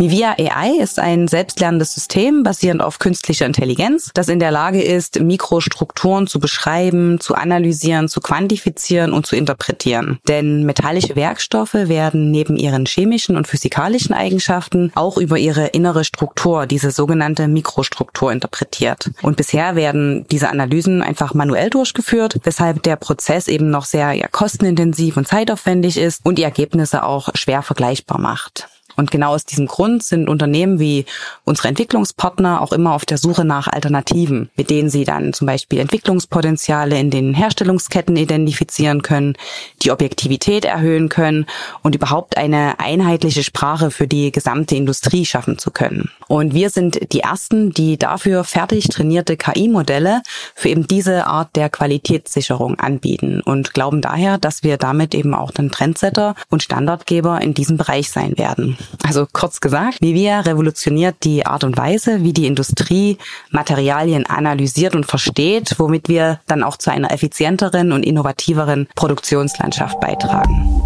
Mivia 0.00 0.36
AI 0.38 0.78
ist 0.80 1.00
ein 1.00 1.26
selbstlernendes 1.26 1.92
System 1.92 2.44
basierend 2.44 2.82
auf 2.82 3.00
künstlicher 3.00 3.46
Intelligenz, 3.46 4.12
das 4.14 4.28
in 4.28 4.38
der 4.38 4.52
Lage 4.52 4.80
ist, 4.80 5.18
Mikrostrukturen 5.18 6.28
zu 6.28 6.38
beschreiben, 6.38 7.18
zu 7.18 7.34
analysieren, 7.34 8.08
zu 8.08 8.20
quantifizieren 8.20 9.12
und 9.12 9.26
zu 9.26 9.34
interpretieren. 9.34 10.20
Denn 10.28 10.64
metallische 10.64 11.16
Werkstoffe 11.16 11.74
werden 11.74 12.30
neben 12.30 12.56
ihren 12.56 12.86
chemischen 12.86 13.36
und 13.36 13.48
physikalischen 13.48 14.14
Eigenschaften 14.14 14.92
auch 14.94 15.16
über 15.16 15.36
ihre 15.36 15.66
innere 15.66 16.04
Struktur, 16.04 16.66
diese 16.66 16.92
sogenannte 16.92 17.48
Mikrostruktur, 17.48 18.30
interpretiert. 18.30 19.10
Und 19.22 19.36
bisher 19.36 19.74
werden 19.74 20.26
diese 20.30 20.48
Analysen 20.48 21.02
einfach 21.02 21.34
manuell 21.34 21.70
durchgeführt, 21.70 22.38
weshalb 22.44 22.84
der 22.84 22.94
Prozess 22.94 23.48
eben 23.48 23.70
noch 23.70 23.84
sehr 23.84 24.12
ja, 24.12 24.28
kostenintensiv 24.28 25.16
und 25.16 25.26
zeitaufwendig 25.26 25.96
ist 25.96 26.24
und 26.24 26.38
die 26.38 26.44
Ergebnisse 26.44 27.02
auch 27.02 27.30
schwer 27.34 27.62
vergleichbar 27.62 28.20
macht. 28.20 28.68
Und 28.98 29.12
genau 29.12 29.34
aus 29.34 29.44
diesem 29.44 29.66
Grund 29.66 30.02
sind 30.02 30.28
Unternehmen 30.28 30.80
wie 30.80 31.06
unsere 31.44 31.68
Entwicklungspartner 31.68 32.60
auch 32.60 32.72
immer 32.72 32.94
auf 32.94 33.06
der 33.06 33.16
Suche 33.16 33.44
nach 33.44 33.68
Alternativen, 33.68 34.50
mit 34.56 34.70
denen 34.70 34.90
sie 34.90 35.04
dann 35.04 35.32
zum 35.32 35.46
Beispiel 35.46 35.78
Entwicklungspotenziale 35.78 36.98
in 36.98 37.10
den 37.10 37.32
Herstellungsketten 37.32 38.16
identifizieren 38.16 39.02
können, 39.02 39.34
die 39.82 39.92
Objektivität 39.92 40.64
erhöhen 40.64 41.08
können 41.08 41.46
und 41.82 41.94
überhaupt 41.94 42.36
eine 42.36 42.80
einheitliche 42.80 43.44
Sprache 43.44 43.92
für 43.92 44.08
die 44.08 44.32
gesamte 44.32 44.74
Industrie 44.74 45.24
schaffen 45.24 45.58
zu 45.58 45.70
können. 45.70 46.10
Und 46.26 46.52
wir 46.52 46.68
sind 46.68 47.12
die 47.12 47.20
Ersten, 47.20 47.70
die 47.70 47.98
dafür 47.98 48.42
fertig 48.42 48.88
trainierte 48.88 49.36
KI-Modelle 49.36 50.22
für 50.56 50.70
eben 50.70 50.88
diese 50.88 51.28
Art 51.28 51.54
der 51.54 51.70
Qualitätssicherung 51.70 52.80
anbieten 52.80 53.42
und 53.42 53.74
glauben 53.74 54.00
daher, 54.00 54.38
dass 54.38 54.64
wir 54.64 54.76
damit 54.76 55.14
eben 55.14 55.34
auch 55.34 55.52
den 55.52 55.70
Trendsetter 55.70 56.34
und 56.50 56.64
Standardgeber 56.64 57.40
in 57.40 57.54
diesem 57.54 57.76
Bereich 57.76 58.10
sein 58.10 58.36
werden. 58.36 58.76
Also 59.04 59.26
kurz 59.32 59.60
gesagt, 59.60 60.00
Vivia 60.00 60.40
revolutioniert 60.40 61.16
die 61.24 61.46
Art 61.46 61.64
und 61.64 61.76
Weise, 61.76 62.22
wie 62.22 62.32
die 62.32 62.46
Industrie 62.46 63.18
Materialien 63.50 64.26
analysiert 64.26 64.94
und 64.94 65.06
versteht, 65.06 65.74
womit 65.78 66.08
wir 66.08 66.40
dann 66.46 66.62
auch 66.62 66.76
zu 66.76 66.90
einer 66.90 67.12
effizienteren 67.12 67.92
und 67.92 68.04
innovativeren 68.04 68.88
Produktionslandschaft 68.94 70.00
beitragen. 70.00 70.82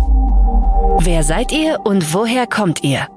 Wer 1.01 1.23
seid 1.25 1.53
ihr 1.53 1.81
und 1.85 2.15
woher 2.15 2.47
kommt 2.47 2.85
ihr? 2.85 3.09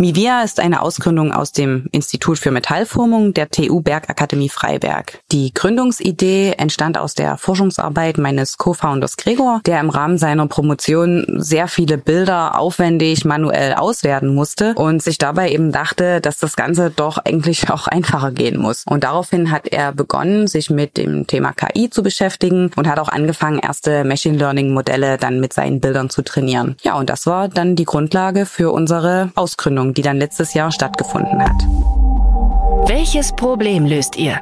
MIVIA 0.00 0.44
ist 0.44 0.60
eine 0.60 0.80
Ausgründung 0.80 1.30
aus 1.30 1.52
dem 1.52 1.86
Institut 1.92 2.38
für 2.38 2.50
Metallformung 2.50 3.34
der 3.34 3.50
TU 3.50 3.82
Bergakademie 3.82 4.48
Freiberg. 4.48 5.20
Die 5.30 5.52
Gründungsidee 5.52 6.54
entstand 6.56 6.96
aus 6.96 7.12
der 7.12 7.36
Forschungsarbeit 7.36 8.16
meines 8.16 8.56
Co-Founders 8.56 9.18
Gregor, 9.18 9.60
der 9.66 9.78
im 9.78 9.90
Rahmen 9.90 10.16
seiner 10.16 10.46
Promotion 10.46 11.26
sehr 11.36 11.68
viele 11.68 11.98
Bilder 11.98 12.58
aufwendig 12.58 13.26
manuell 13.26 13.74
auswerten 13.74 14.34
musste 14.34 14.72
und 14.74 15.02
sich 15.02 15.18
dabei 15.18 15.50
eben 15.50 15.70
dachte, 15.70 16.22
dass 16.22 16.38
das 16.38 16.56
Ganze 16.56 16.88
doch 16.88 17.18
eigentlich 17.18 17.68
auch 17.68 17.86
einfacher 17.86 18.30
gehen 18.30 18.58
muss. 18.58 18.84
Und 18.86 19.04
daraufhin 19.04 19.50
hat 19.50 19.68
er 19.68 19.92
begonnen, 19.92 20.46
sich 20.46 20.70
mit 20.70 20.96
dem 20.96 21.26
Thema 21.26 21.52
KI 21.52 21.90
zu 21.90 22.02
beschäftigen 22.02 22.70
und 22.74 22.88
hat 22.88 22.98
auch 22.98 23.10
angefangen, 23.10 23.58
erste 23.58 24.04
Machine 24.04 24.38
Learning 24.38 24.72
Modelle 24.72 25.18
dann 25.18 25.40
mit 25.40 25.52
seinen 25.52 25.78
Bildern 25.78 26.08
zu 26.08 26.22
trainieren. 26.22 26.76
Ja, 26.84 26.94
und 26.94 27.10
das 27.10 27.26
war 27.26 27.48
dann 27.48 27.76
die 27.76 27.84
Grundlage 27.84 28.46
für 28.46 28.72
unsere 28.72 29.30
Ausgründung 29.34 29.89
die 29.94 30.02
dann 30.02 30.18
letztes 30.18 30.54
Jahr 30.54 30.72
stattgefunden 30.72 31.42
hat. 31.42 31.62
Welches 32.88 33.32
Problem 33.32 33.86
löst 33.86 34.16
ihr? 34.16 34.40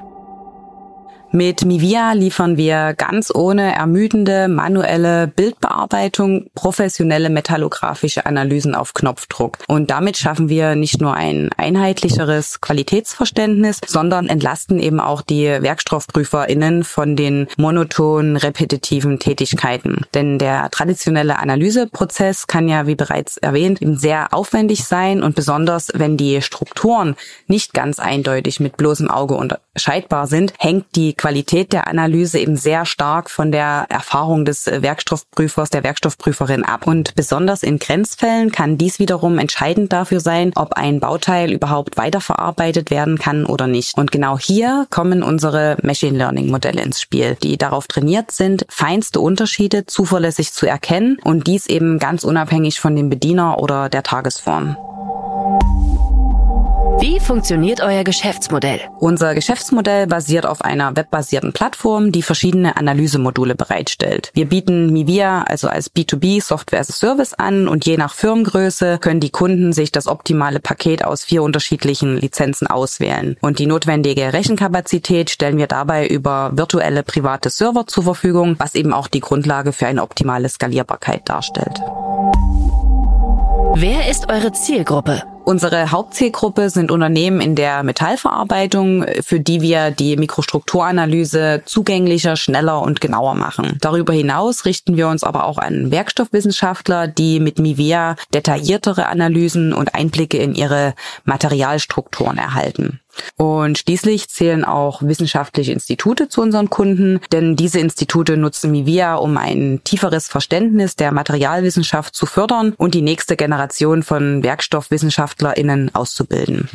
Mit 1.30 1.62
Mivia 1.62 2.12
liefern 2.12 2.56
wir 2.56 2.94
ganz 2.94 3.30
ohne 3.34 3.74
ermüdende 3.74 4.48
manuelle 4.48 5.26
Bildbearbeitung 5.26 6.46
professionelle 6.54 7.28
metallografische 7.28 8.24
Analysen 8.24 8.74
auf 8.74 8.94
Knopfdruck. 8.94 9.58
Und 9.68 9.90
damit 9.90 10.16
schaffen 10.16 10.48
wir 10.48 10.74
nicht 10.74 11.02
nur 11.02 11.12
ein 11.12 11.50
einheitlicheres 11.58 12.62
Qualitätsverständnis, 12.62 13.80
sondern 13.86 14.28
entlasten 14.28 14.80
eben 14.80 15.00
auch 15.00 15.20
die 15.20 15.44
WerkstoffprüferInnen 15.44 16.82
von 16.82 17.14
den 17.14 17.46
monotonen, 17.58 18.38
repetitiven 18.38 19.18
Tätigkeiten. 19.18 20.06
Denn 20.14 20.38
der 20.38 20.70
traditionelle 20.70 21.38
Analyseprozess 21.38 22.46
kann 22.46 22.68
ja, 22.68 22.86
wie 22.86 22.94
bereits 22.94 23.36
erwähnt, 23.36 23.82
eben 23.82 23.98
sehr 23.98 24.32
aufwendig 24.32 24.84
sein 24.84 25.22
und 25.22 25.34
besonders, 25.34 25.88
wenn 25.92 26.16
die 26.16 26.40
Strukturen 26.40 27.16
nicht 27.46 27.74
ganz 27.74 27.98
eindeutig 27.98 28.60
mit 28.60 28.78
bloßem 28.78 29.10
Auge 29.10 29.34
unterscheidbar 29.78 30.26
sind, 30.26 30.54
hängt 30.58 30.86
die 30.96 31.14
Qualität 31.14 31.72
der 31.72 31.86
Analyse 31.86 32.40
eben 32.40 32.56
sehr 32.56 32.84
stark 32.84 33.30
von 33.30 33.52
der 33.52 33.86
Erfahrung 33.88 34.44
des 34.44 34.66
Werkstoffprüfers, 34.66 35.70
der 35.70 35.84
Werkstoffprüferin 35.84 36.64
ab. 36.64 36.88
Und 36.88 37.14
besonders 37.14 37.62
in 37.62 37.78
Grenzfällen 37.78 38.50
kann 38.50 38.76
dies 38.76 38.98
wiederum 38.98 39.38
entscheidend 39.38 39.92
dafür 39.92 40.18
sein, 40.18 40.50
ob 40.56 40.72
ein 40.72 40.98
Bauteil 40.98 41.52
überhaupt 41.52 41.96
weiterverarbeitet 41.96 42.90
werden 42.90 43.18
kann 43.18 43.46
oder 43.46 43.68
nicht. 43.68 43.96
Und 43.96 44.10
genau 44.10 44.36
hier 44.36 44.88
kommen 44.90 45.22
unsere 45.22 45.76
Machine 45.82 46.18
Learning 46.18 46.50
Modelle 46.50 46.82
ins 46.82 47.00
Spiel, 47.00 47.36
die 47.40 47.56
darauf 47.56 47.86
trainiert 47.86 48.32
sind, 48.32 48.66
feinste 48.68 49.20
Unterschiede 49.20 49.86
zuverlässig 49.86 50.52
zu 50.52 50.66
erkennen 50.66 51.18
und 51.22 51.46
dies 51.46 51.66
eben 51.66 52.00
ganz 52.00 52.24
unabhängig 52.24 52.80
von 52.80 52.96
dem 52.96 53.10
Bediener 53.10 53.60
oder 53.60 53.88
der 53.88 54.02
Tagesform. 54.02 54.76
Wie 57.00 57.20
funktioniert 57.20 57.80
euer 57.80 58.02
Geschäftsmodell? 58.02 58.80
Unser 58.98 59.36
Geschäftsmodell 59.36 60.08
basiert 60.08 60.46
auf 60.46 60.62
einer 60.62 60.96
webbasierten 60.96 61.52
Plattform, 61.52 62.10
die 62.10 62.22
verschiedene 62.22 62.76
Analysemodule 62.76 63.54
bereitstellt. 63.54 64.32
Wir 64.34 64.46
bieten 64.46 64.92
Mivia 64.92 65.42
also 65.42 65.68
als 65.68 65.94
B2B 65.94 66.42
Software 66.42 66.80
as 66.80 66.90
a 66.90 66.92
Service 66.92 67.34
an 67.34 67.68
und 67.68 67.86
je 67.86 67.96
nach 67.96 68.14
Firmengröße 68.14 68.98
können 68.98 69.20
die 69.20 69.30
Kunden 69.30 69.72
sich 69.72 69.92
das 69.92 70.08
optimale 70.08 70.58
Paket 70.58 71.04
aus 71.04 71.22
vier 71.22 71.44
unterschiedlichen 71.44 72.16
Lizenzen 72.16 72.66
auswählen. 72.66 73.36
Und 73.42 73.60
die 73.60 73.66
notwendige 73.66 74.32
Rechenkapazität 74.32 75.30
stellen 75.30 75.56
wir 75.56 75.68
dabei 75.68 76.04
über 76.08 76.50
virtuelle 76.54 77.04
private 77.04 77.48
Server 77.48 77.86
zur 77.86 78.02
Verfügung, 78.02 78.56
was 78.58 78.74
eben 78.74 78.92
auch 78.92 79.06
die 79.06 79.20
Grundlage 79.20 79.72
für 79.72 79.86
eine 79.86 80.02
optimale 80.02 80.48
Skalierbarkeit 80.48 81.28
darstellt. 81.28 81.80
Wer 83.74 84.10
ist 84.10 84.28
eure 84.28 84.50
Zielgruppe? 84.50 85.22
Unsere 85.48 85.92
Hauptzielgruppe 85.92 86.68
sind 86.68 86.90
Unternehmen 86.90 87.40
in 87.40 87.54
der 87.54 87.82
Metallverarbeitung, 87.82 89.06
für 89.22 89.40
die 89.40 89.62
wir 89.62 89.90
die 89.90 90.18
Mikrostrukturanalyse 90.18 91.62
zugänglicher, 91.64 92.36
schneller 92.36 92.82
und 92.82 93.00
genauer 93.00 93.34
machen. 93.34 93.78
Darüber 93.80 94.12
hinaus 94.12 94.66
richten 94.66 94.98
wir 94.98 95.08
uns 95.08 95.24
aber 95.24 95.46
auch 95.46 95.56
an 95.56 95.90
Werkstoffwissenschaftler, 95.90 97.08
die 97.08 97.40
mit 97.40 97.58
Mivea 97.58 98.16
detailliertere 98.34 99.06
Analysen 99.06 99.72
und 99.72 99.94
Einblicke 99.94 100.36
in 100.36 100.54
ihre 100.54 100.92
Materialstrukturen 101.24 102.36
erhalten. 102.36 103.00
Und 103.36 103.78
schließlich 103.78 104.28
zählen 104.28 104.64
auch 104.64 105.02
wissenschaftliche 105.02 105.72
Institute 105.72 106.28
zu 106.28 106.42
unseren 106.42 106.70
Kunden, 106.70 107.20
denn 107.32 107.56
diese 107.56 107.78
Institute 107.78 108.36
nutzen 108.36 108.70
Mivia, 108.70 109.16
um 109.16 109.36
ein 109.36 109.80
tieferes 109.84 110.28
Verständnis 110.28 110.96
der 110.96 111.12
Materialwissenschaft 111.12 112.14
zu 112.14 112.26
fördern 112.26 112.74
und 112.76 112.94
die 112.94 113.02
nächste 113.02 113.36
Generation 113.36 114.02
von 114.02 114.42
WerkstoffwissenschaftlerInnen 114.42 115.94
auszubilden. 115.94 116.68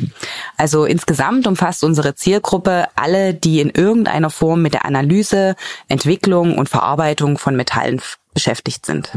Also 0.56 0.84
insgesamt 0.84 1.46
umfasst 1.46 1.84
unsere 1.84 2.14
Zielgruppe 2.14 2.86
alle, 2.94 3.34
die 3.34 3.60
in 3.60 3.70
irgendeiner 3.70 4.30
Form 4.30 4.62
mit 4.62 4.74
der 4.74 4.84
Analyse, 4.84 5.54
Entwicklung 5.88 6.56
und 6.56 6.68
Verarbeitung 6.68 7.38
von 7.38 7.56
Metallen 7.56 8.00
beschäftigt 8.32 8.86
sind. 8.86 9.12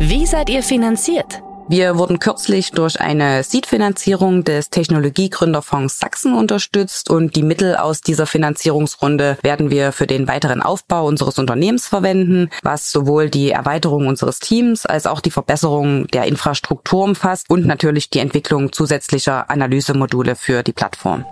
Wie 0.00 0.26
seid 0.26 0.48
ihr 0.48 0.62
finanziert? 0.62 1.42
Wir 1.70 1.98
wurden 1.98 2.18
kürzlich 2.18 2.70
durch 2.70 2.98
eine 2.98 3.42
Seed-Finanzierung 3.42 4.42
des 4.42 4.70
Technologiegründerfonds 4.70 5.98
Sachsen 5.98 6.32
unterstützt 6.32 7.10
und 7.10 7.36
die 7.36 7.42
Mittel 7.42 7.76
aus 7.76 8.00
dieser 8.00 8.26
Finanzierungsrunde 8.26 9.36
werden 9.42 9.70
wir 9.70 9.92
für 9.92 10.06
den 10.06 10.26
weiteren 10.28 10.62
Aufbau 10.62 11.06
unseres 11.06 11.38
Unternehmens 11.38 11.86
verwenden, 11.86 12.48
was 12.62 12.90
sowohl 12.90 13.28
die 13.28 13.50
Erweiterung 13.50 14.06
unseres 14.06 14.38
Teams 14.38 14.86
als 14.86 15.06
auch 15.06 15.20
die 15.20 15.30
Verbesserung 15.30 16.06
der 16.06 16.24
Infrastruktur 16.24 17.04
umfasst 17.04 17.50
und 17.50 17.66
natürlich 17.66 18.08
die 18.08 18.20
Entwicklung 18.20 18.72
zusätzlicher 18.72 19.50
Analysemodule 19.50 20.36
für 20.36 20.62
die 20.62 20.72
Plattform. 20.72 21.26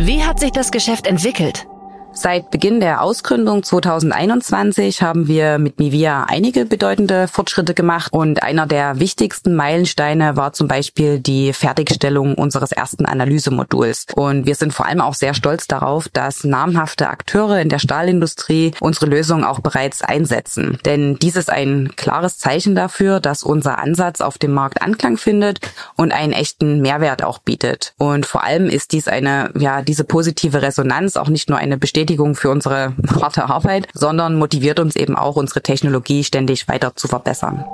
Wie 0.00 0.24
hat 0.24 0.40
sich 0.40 0.52
das 0.52 0.70
Geschäft 0.70 1.06
entwickelt? 1.06 1.66
Seit 2.12 2.50
Beginn 2.50 2.80
der 2.80 3.02
Ausgründung 3.02 3.62
2021 3.62 5.02
haben 5.02 5.28
wir 5.28 5.58
mit 5.58 5.78
Mivia 5.78 6.24
einige 6.28 6.64
bedeutende 6.64 7.28
Fortschritte 7.28 7.74
gemacht 7.74 8.12
und 8.12 8.42
einer 8.42 8.66
der 8.66 8.98
wichtigsten 8.98 9.54
Meilensteine 9.54 10.36
war 10.36 10.52
zum 10.52 10.66
Beispiel 10.68 11.20
die 11.20 11.52
Fertigstellung 11.52 12.34
unseres 12.34 12.72
ersten 12.72 13.04
Analysemoduls. 13.04 14.06
Und 14.16 14.46
wir 14.46 14.56
sind 14.56 14.72
vor 14.72 14.86
allem 14.86 15.00
auch 15.00 15.14
sehr 15.14 15.32
stolz 15.34 15.68
darauf, 15.68 16.08
dass 16.08 16.42
namhafte 16.42 17.08
Akteure 17.08 17.60
in 17.60 17.68
der 17.68 17.78
Stahlindustrie 17.78 18.72
unsere 18.80 19.06
Lösung 19.06 19.44
auch 19.44 19.60
bereits 19.60 20.02
einsetzen. 20.02 20.78
Denn 20.84 21.18
dies 21.20 21.36
ist 21.36 21.50
ein 21.50 21.92
klares 21.94 22.38
Zeichen 22.38 22.74
dafür, 22.74 23.20
dass 23.20 23.44
unser 23.44 23.78
Ansatz 23.78 24.20
auf 24.22 24.38
dem 24.38 24.52
Markt 24.52 24.82
Anklang 24.82 25.18
findet 25.18 25.60
und 25.94 26.12
einen 26.12 26.32
echten 26.32 26.80
Mehrwert 26.80 27.22
auch 27.22 27.38
bietet. 27.38 27.94
Und 27.96 28.26
vor 28.26 28.42
allem 28.42 28.68
ist 28.68 28.92
dies 28.92 29.06
eine, 29.06 29.52
ja, 29.56 29.82
diese 29.82 30.04
positive 30.04 30.62
Resonanz 30.62 31.16
auch 31.16 31.28
nicht 31.28 31.48
nur 31.48 31.58
eine 31.58 31.78
Bestätigung 31.78 32.07
Bestätigung 32.08 32.36
für 32.36 32.48
unsere 32.48 32.94
harte 33.20 33.50
Arbeit, 33.50 33.86
sondern 33.92 34.36
motiviert 34.36 34.80
uns 34.80 34.96
eben 34.96 35.14
auch, 35.14 35.36
unsere 35.36 35.62
Technologie 35.62 36.24
ständig 36.24 36.66
weiter 36.66 36.96
zu 36.96 37.06
verbessern. 37.06 37.64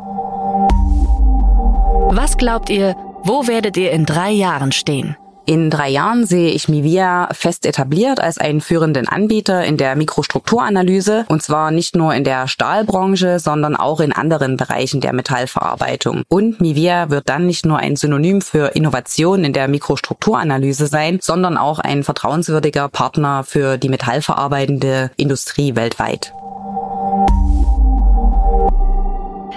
Was 2.11 2.37
glaubt 2.37 2.69
ihr, 2.69 2.97
wo 3.23 3.47
werdet 3.47 3.77
ihr 3.77 3.93
in 3.93 4.07
drei 4.07 4.31
Jahren 4.31 4.73
stehen? 4.73 5.17
In 5.47 5.69
drei 5.69 5.91
Jahren 5.91 6.27
sehe 6.27 6.53
ich 6.53 6.71
Mivia 6.71 7.29
fest 7.33 7.67
etabliert 7.67 8.19
als 8.19 8.39
einen 8.39 8.63
führenden 8.63 9.07
Anbieter 9.07 9.63
in 9.63 9.77
der 9.77 9.95
Mikrostrukturanalyse 9.95 11.27
und 11.29 11.43
zwar 11.43 11.71
nicht 11.71 11.95
nur 11.95 12.15
in 12.15 12.25
der 12.25 12.49
Stahlbranche, 12.49 13.39
sondern 13.39 13.77
auch 13.77 14.01
in 14.01 14.13
anderen 14.13 14.57
Bereichen 14.57 15.03
der 15.03 15.13
Metallverarbeitung. 15.13 16.23
Und 16.29 16.63
Mivia 16.63 17.11
wird 17.11 17.29
dann 17.29 17.47
nicht 17.47 17.67
nur 17.67 17.77
ein 17.77 17.97
Synonym 17.97 18.41
für 18.41 18.69
Innovation 18.75 19.45
in 19.45 19.53
der 19.53 19.69
Mikrostrukturanalyse 19.69 20.87
sein, 20.87 21.19
sondern 21.21 21.59
auch 21.59 21.79
ein 21.79 22.05
vertrauenswürdiger 22.05 22.89
Partner 22.89 23.45
für 23.45 23.77
die 23.77 23.91
metallverarbeitende 23.91 25.11
Industrie 25.17 25.77
weltweit. 25.77 26.33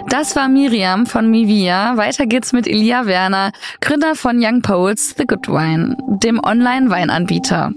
Das 0.09 0.37
war 0.37 0.47
Miriam 0.47 1.05
von 1.05 1.29
Mivia. 1.29 1.97
Weiter 1.97 2.25
geht's 2.25 2.53
mit 2.53 2.65
Elia 2.65 3.07
Werner, 3.07 3.51
Gründer 3.81 4.15
von 4.15 4.37
Young 4.41 4.61
Poles 4.61 5.13
The 5.17 5.27
Good 5.27 5.49
Wine, 5.49 5.97
dem 6.23 6.39
Online-Weinanbieter. 6.41 7.73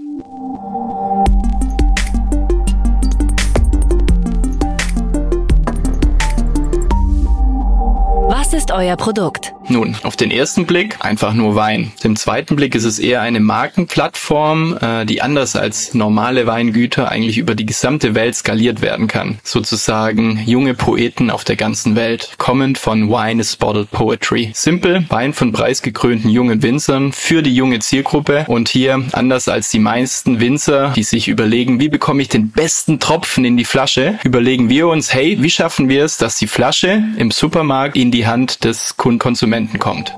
Ist 8.53 8.71
euer 8.71 8.97
Produkt? 8.97 9.53
Nun, 9.69 9.95
auf 10.03 10.17
den 10.17 10.29
ersten 10.29 10.65
Blick 10.65 10.97
einfach 10.99 11.33
nur 11.33 11.55
Wein. 11.55 11.93
Im 12.03 12.17
zweiten 12.17 12.57
Blick 12.57 12.75
ist 12.75 12.83
es 12.83 12.99
eher 12.99 13.21
eine 13.21 13.39
Markenplattform, 13.39 14.77
äh, 14.81 15.05
die 15.05 15.21
anders 15.21 15.55
als 15.55 15.93
normale 15.93 16.45
Weingüter 16.45 17.09
eigentlich 17.09 17.37
über 17.37 17.55
die 17.55 17.65
gesamte 17.65 18.13
Welt 18.13 18.35
skaliert 18.35 18.81
werden 18.81 19.07
kann. 19.07 19.39
Sozusagen 19.43 20.43
junge 20.45 20.73
Poeten 20.73 21.29
auf 21.29 21.45
der 21.45 21.55
ganzen 21.55 21.95
Welt, 21.95 22.31
kommend 22.37 22.77
von 22.77 23.09
Wine 23.09 23.39
is 23.39 23.55
Bottled 23.55 23.89
Poetry. 23.91 24.51
Simpel, 24.53 25.05
Wein 25.07 25.31
von 25.31 25.53
preisgekrönten 25.53 26.29
jungen 26.29 26.61
Winzern 26.61 27.13
für 27.13 27.43
die 27.43 27.55
junge 27.55 27.79
Zielgruppe 27.79 28.43
und 28.49 28.67
hier, 28.67 29.01
anders 29.13 29.47
als 29.47 29.69
die 29.69 29.79
meisten 29.79 30.41
Winzer, 30.41 30.91
die 30.93 31.03
sich 31.03 31.29
überlegen, 31.29 31.79
wie 31.79 31.89
bekomme 31.89 32.21
ich 32.21 32.27
den 32.27 32.51
besten 32.51 32.99
Tropfen 32.99 33.45
in 33.45 33.55
die 33.55 33.65
Flasche, 33.65 34.19
überlegen 34.25 34.67
wir 34.67 34.89
uns, 34.89 35.13
hey, 35.13 35.37
wie 35.39 35.49
schaffen 35.49 35.87
wir 35.87 36.03
es, 36.03 36.17
dass 36.17 36.35
die 36.35 36.47
Flasche 36.47 37.01
im 37.15 37.31
Supermarkt 37.31 37.95
in 37.95 38.11
die 38.11 38.27
Hand 38.27 38.40
des 38.47 38.97
Konsumenten 38.97 39.19
Konsumenten 39.19 39.79
kommt. 39.79 40.17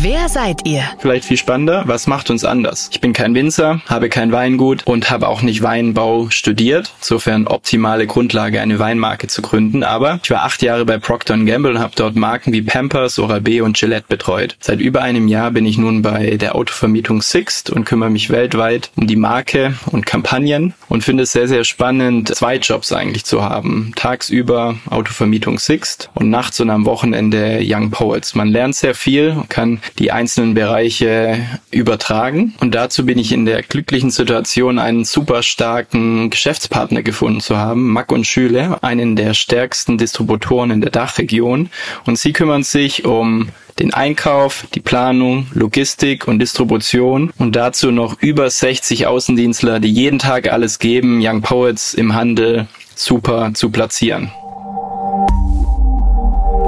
Wer 0.00 0.28
seid 0.28 0.64
ihr? 0.64 0.84
Vielleicht 1.00 1.24
viel 1.24 1.36
spannender, 1.36 1.82
was 1.86 2.06
macht 2.06 2.30
uns 2.30 2.44
anders? 2.44 2.88
Ich 2.92 3.00
bin 3.00 3.12
kein 3.12 3.34
Winzer, 3.34 3.80
habe 3.86 4.08
kein 4.08 4.30
Weingut 4.30 4.86
und 4.86 5.10
habe 5.10 5.26
auch 5.26 5.42
nicht 5.42 5.60
Weinbau 5.62 6.30
studiert. 6.30 6.92
Insofern 7.00 7.48
optimale 7.48 8.06
Grundlage, 8.06 8.60
eine 8.60 8.78
Weinmarke 8.78 9.26
zu 9.26 9.42
gründen. 9.42 9.82
Aber 9.82 10.20
ich 10.22 10.30
war 10.30 10.44
acht 10.44 10.62
Jahre 10.62 10.84
bei 10.84 10.98
Procter 10.98 11.36
Gamble 11.36 11.72
und 11.72 11.80
habe 11.80 11.94
dort 11.96 12.14
Marken 12.14 12.52
wie 12.52 12.62
Pampers, 12.62 13.18
Oral-B 13.18 13.60
und 13.60 13.76
Gillette 13.76 14.06
betreut. 14.08 14.56
Seit 14.60 14.78
über 14.78 15.02
einem 15.02 15.26
Jahr 15.26 15.50
bin 15.50 15.66
ich 15.66 15.78
nun 15.78 16.00
bei 16.00 16.36
der 16.36 16.54
Autovermietung 16.54 17.20
Sixt 17.20 17.68
und 17.68 17.84
kümmere 17.84 18.10
mich 18.10 18.30
weltweit 18.30 18.92
um 18.94 19.08
die 19.08 19.16
Marke 19.16 19.74
und 19.90 20.06
Kampagnen 20.06 20.74
und 20.88 21.02
finde 21.02 21.24
es 21.24 21.32
sehr, 21.32 21.48
sehr 21.48 21.64
spannend, 21.64 22.32
zwei 22.36 22.58
Jobs 22.58 22.92
eigentlich 22.92 23.24
zu 23.24 23.42
haben. 23.42 23.90
Tagsüber 23.96 24.76
Autovermietung 24.90 25.58
Sixt 25.58 26.08
und 26.14 26.30
nachts 26.30 26.60
und 26.60 26.70
am 26.70 26.84
Wochenende 26.84 27.58
Young 27.64 27.90
Poets. 27.90 28.36
Man 28.36 28.46
lernt 28.46 28.76
sehr 28.76 28.94
viel, 28.94 29.42
kann 29.48 29.80
die 29.98 30.12
einzelnen 30.12 30.54
Bereiche 30.54 31.38
übertragen. 31.70 32.54
Und 32.60 32.74
dazu 32.74 33.06
bin 33.06 33.18
ich 33.18 33.32
in 33.32 33.46
der 33.46 33.62
glücklichen 33.62 34.10
Situation, 34.10 34.78
einen 34.78 35.04
super 35.04 35.42
starken 35.42 36.30
Geschäftspartner 36.30 37.02
gefunden 37.02 37.40
zu 37.40 37.56
haben, 37.56 37.92
Mack 37.92 38.12
und 38.12 38.26
Schüle, 38.26 38.82
einen 38.82 39.16
der 39.16 39.34
stärksten 39.34 39.98
Distributoren 39.98 40.70
in 40.70 40.80
der 40.80 40.90
Dachregion. 40.90 41.70
Und 42.06 42.18
sie 42.18 42.32
kümmern 42.32 42.62
sich 42.62 43.04
um 43.04 43.48
den 43.78 43.94
Einkauf, 43.94 44.66
die 44.74 44.80
Planung, 44.80 45.46
Logistik 45.52 46.26
und 46.26 46.40
Distribution 46.40 47.32
und 47.38 47.54
dazu 47.54 47.90
noch 47.90 48.20
über 48.20 48.50
60 48.50 49.06
Außendienstler, 49.06 49.80
die 49.80 49.92
jeden 49.92 50.18
Tag 50.18 50.50
alles 50.52 50.78
geben, 50.78 51.20
Young 51.22 51.42
Poets 51.42 51.94
im 51.94 52.14
Handel 52.14 52.66
super 52.94 53.52
zu 53.54 53.70
platzieren. 53.70 54.32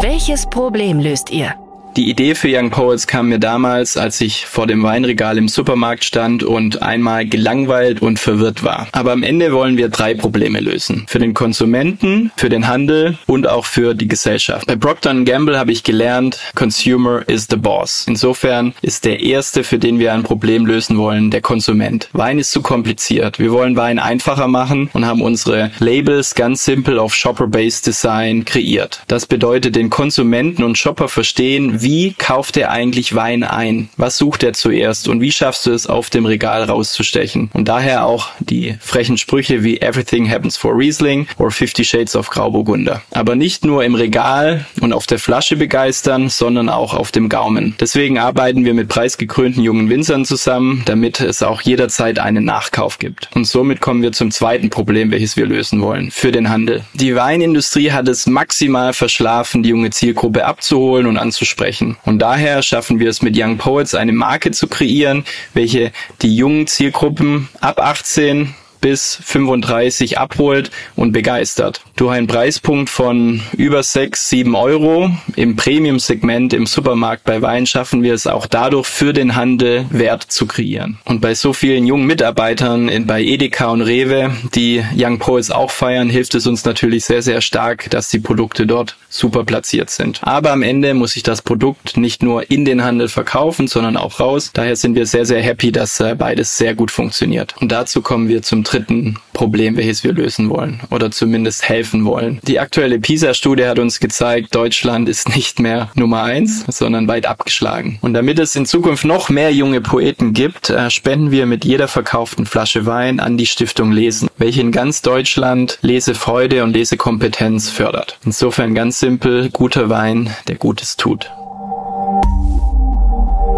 Welches 0.01 0.49
Problem 0.49 1.01
löst 1.01 1.31
ihr? 1.31 1.55
Die 1.97 2.09
Idee 2.09 2.37
für 2.37 2.49
Young 2.49 2.71
Poets 2.71 3.09
kam 3.09 3.31
mir 3.31 3.41
damals, 3.41 3.97
als 3.97 4.21
ich 4.21 4.47
vor 4.47 4.69
dem 4.69 4.85
Weinregal 4.85 5.37
im 5.37 5.49
Supermarkt 5.49 6.05
stand 6.05 6.45
und 6.45 6.83
einmal 6.83 7.27
gelangweilt 7.27 8.01
und 8.01 8.21
verwirrt 8.21 8.63
war. 8.63 8.87
Aber 8.93 9.11
am 9.11 9.25
Ende 9.25 9.53
wollen 9.53 9.77
wir 9.77 9.89
drei 9.89 10.15
Probleme 10.15 10.61
lösen. 10.61 11.05
Für 11.09 11.19
den 11.19 11.35
Konsumenten, 11.35 12.31
für 12.37 12.49
den 12.49 12.69
Handel 12.69 13.19
und 13.27 13.49
auch 13.49 13.67
für 13.67 13.95
die 13.95 14.07
Gesellschaft. 14.07 14.69
Bei 14.69 14.77
Procter 14.77 15.13
Gamble 15.25 15.59
habe 15.59 15.73
ich 15.73 15.83
gelernt, 15.83 16.39
Consumer 16.55 17.29
is 17.29 17.49
the 17.51 17.57
boss. 17.57 18.05
Insofern 18.07 18.73
ist 18.83 19.05
der 19.05 19.21
erste, 19.21 19.65
für 19.65 19.79
den 19.79 19.99
wir 19.99 20.13
ein 20.13 20.23
Problem 20.23 20.67
lösen 20.67 20.97
wollen, 20.97 21.33
der 21.33 21.41
Konsument. 21.41 22.09
Wein 22.13 22.39
ist 22.39 22.53
zu 22.53 22.63
kompliziert. 22.63 23.41
Wir 23.41 23.51
wollen 23.51 23.75
Wein 23.75 23.99
einfacher 23.99 24.47
machen 24.47 24.91
und 24.93 25.07
haben 25.07 25.23
unsere 25.23 25.73
Labels 25.81 26.37
ganz 26.37 26.65
simpel 26.65 27.01
auf 27.01 27.15
Shopper-Based 27.15 27.85
Design 27.85 28.45
kreiert. 28.45 29.03
Das 29.09 29.27
bedeutet, 29.27 29.75
den 29.75 29.91
Konsumenten 29.91 30.63
und 30.63 30.79
Shopper 30.79 31.09
verstehen, 31.09 31.80
wie 31.83 32.15
kauft 32.15 32.57
er 32.57 32.71
eigentlich 32.71 33.15
Wein 33.15 33.43
ein? 33.43 33.89
Was 33.97 34.19
sucht 34.19 34.43
er 34.43 34.53
zuerst? 34.53 35.09
Und 35.09 35.21
wie 35.21 35.33
schaffst 35.33 35.67
du 35.67 35.73
es, 35.73 35.87
auf 35.87 36.11
dem 36.11 36.27
Regal 36.27 36.65
rauszustechen? 36.65 37.51
Und 37.53 37.69
daher 37.69 38.05
auch 38.05 38.29
die 38.41 38.77
frechen 38.81 39.17
Sprüche 39.17 39.65
wie 39.65 39.81
Everything 39.81 40.31
happens 40.31 40.57
for 40.57 40.77
Riesling 40.77 41.27
or 41.39 41.51
Fifty 41.51 41.85
Shades 41.85 42.15
of 42.17 42.31
Grauburgunder. 42.31 43.03
Aber 43.13 43.35
nicht 43.35 43.65
nur 43.65 43.85
im 43.85 43.95
Regal 43.95 44.67
und 44.81 44.93
auf 44.93 45.07
der 45.07 45.19
Flasche 45.19 45.57
begeistern, 45.57 46.29
sondern 46.29 46.69
auch 46.69 46.95
auf 46.95 47.13
dem 47.13 47.29
Gaumen. 47.29 47.75
Deswegen 47.81 48.19
arbeiten 48.19 48.65
wir 48.65 48.75
mit 48.75 48.89
preisgekrönten 48.89 49.63
jungen 49.63 49.89
Winzern 49.89 50.25
zusammen, 50.25 50.83
damit 50.85 51.21
es 51.21 51.43
auch 51.43 51.63
jederzeit 51.63 52.19
einen 52.19 52.45
Nachkauf 52.45 52.99
gibt. 52.99 53.31
Und 53.35 53.47
somit 53.47 53.81
kommen 53.81 54.03
wir 54.03 54.13
zum 54.13 54.31
zweiten 54.31 54.71
Problem, 54.71 55.11
welches 55.11 55.37
wir 55.37 55.47
lösen 55.47 55.81
wollen. 55.81 56.11
Für 56.11 56.33
den 56.33 56.51
Handel. 56.51 56.85
Die 56.95 57.15
Weinindustrie 57.15 57.93
hat 57.93 58.09
es 58.09 58.27
maximal 58.27 58.93
verschlafen, 58.93 59.63
die 59.63 59.71
junge 59.71 59.91
Zielgruppe 59.91 60.45
abzuholen 60.45 61.07
und 61.07 61.17
anzusprechen 61.17 61.70
ansprechen. 61.71 61.97
Und 62.05 62.19
daher 62.21 62.63
schaffen 62.63 62.99
wir 62.99 63.09
es 63.09 63.23
mit 63.23 63.37
Young 63.37 63.59
Poets 63.59 63.95
eine 63.95 64.13
Marke 64.13 64.51
zu 64.51 64.67
kreieren, 64.69 65.25
welche 65.55 65.93
die 66.23 66.35
jungen 66.35 66.67
Zielgruppen 66.67 67.49
ab 67.61 67.81
18 67.81 68.55
bis 68.81 69.19
35 69.23 70.19
abholt 70.19 70.71
und 70.97 71.13
begeistert. 71.13 71.83
Durch 71.97 72.15
einen 72.15 72.27
Preispunkt 72.27 72.91
von 72.91 73.43
über 73.57 73.83
6, 73.83 74.29
7 74.29 74.55
Euro 74.55 75.11
im 75.37 75.57
Premium-Segment 75.57 76.53
im 76.53 76.67
Supermarkt 76.67 77.25
bei 77.25 77.43
Wein 77.43 77.67
schaffen 77.67 78.03
wir 78.03 78.15
es 78.15 78.27
auch 78.27 78.47
dadurch 78.47 78.87
für 78.87 79.13
den 79.13 79.37
Handel 79.37 79.87
Wert 79.91 80.23
zu 80.23 80.47
kreieren. 80.47 80.99
Und 81.05 81.21
bei 81.21 81.35
so 81.35 81.53
vielen 81.53 81.87
jungen 81.87 82.07
Mitarbeitern 82.07 82.89
in, 82.89 83.07
bei 83.07 83.23
Edeka 83.23 83.69
und 83.69 83.83
Rewe, 83.83 84.31
die 84.55 84.83
Young 84.97 85.19
Poets 85.19 85.51
auch 85.51 85.71
feiern, 85.71 86.09
hilft 86.09 86.35
es 86.35 86.47
uns 86.47 86.65
natürlich 86.65 87.05
sehr, 87.05 87.23
sehr 87.23 87.41
stark, 87.41 87.91
dass 87.91 88.09
die 88.09 88.19
Produkte 88.19 88.67
dort 88.67 88.97
super 89.09 89.45
platziert 89.45 89.91
sind. 89.91 90.21
Aber 90.23 90.53
am 90.53 90.63
Ende 90.63 90.95
muss 90.95 91.17
ich 91.17 91.23
das 91.23 91.43
Produkt 91.43 91.97
nicht 91.97 92.23
nur 92.23 92.51
in 92.51 92.65
den 92.65 92.83
Handel 92.83 93.09
verkaufen, 93.09 93.67
sondern 93.67 93.97
auch 93.97 94.21
raus. 94.21 94.51
Daher 94.53 94.77
sind 94.77 94.95
wir 94.95 95.07
sehr, 95.07 95.27
sehr 95.27 95.43
happy, 95.43 95.73
dass 95.73 96.01
äh, 96.01 96.15
beides 96.15 96.57
sehr 96.57 96.75
gut 96.75 96.91
funktioniert. 96.91 97.55
Und 97.61 97.73
dazu 97.73 98.03
kommen 98.03 98.29
wir 98.29 98.43
zum 98.43 98.65
dritten 98.71 99.17
Problem, 99.33 99.77
welches 99.77 100.05
wir 100.05 100.13
lösen 100.13 100.51
wollen 100.51 100.81
oder 100.91 101.11
zumindest 101.11 101.69
helfen 101.69 102.05
wollen. 102.05 102.41
Die 102.47 102.61
aktuelle 102.61 102.99
PISA-Studie 102.99 103.67
hat 103.67 103.79
uns 103.79 104.01
gezeigt, 104.01 104.55
Deutschland 104.55 105.09
ist 105.09 105.35
nicht 105.35 105.61
mehr 105.61 105.91
Nummer 105.95 106.23
eins, 106.23 106.65
sondern 106.69 107.09
weit 107.09 107.27
abgeschlagen. 107.27 107.99
Und 108.03 108.15
damit 108.15 108.39
es 108.39 108.57
in 108.57 108.67
Zukunft 108.67 109.05
noch 109.05 109.29
mehr 109.29 109.53
junge 109.53 109.81
Poeten 109.81 110.33
gibt, 110.33 110.71
äh, 110.71 110.91
spenden 110.91 111.31
wir 111.31 111.47
mit 111.47 111.65
jeder 111.65 111.89
verkauften 111.89 112.47
Flasche 112.47 112.87
Wein 112.87 113.21
an 113.21 113.37
die 113.37 113.47
Stiftung 113.47 113.93
Lesen, 113.93 114.29
welche 114.39 114.61
in 114.61 114.73
ganz 114.73 115.03
Deutschland 115.03 115.79
Lesefreude 115.83 116.63
und 116.65 116.73
Lesekompetenz 116.73 117.71
fördert. 117.71 118.19
Insofern 118.25 118.75
ganz 118.75 118.99
simpel, 118.99 119.51
guter 119.51 119.89
Wein, 119.89 120.35
der 120.49 120.57
Gutes 120.57 120.97
tut. 120.97 121.31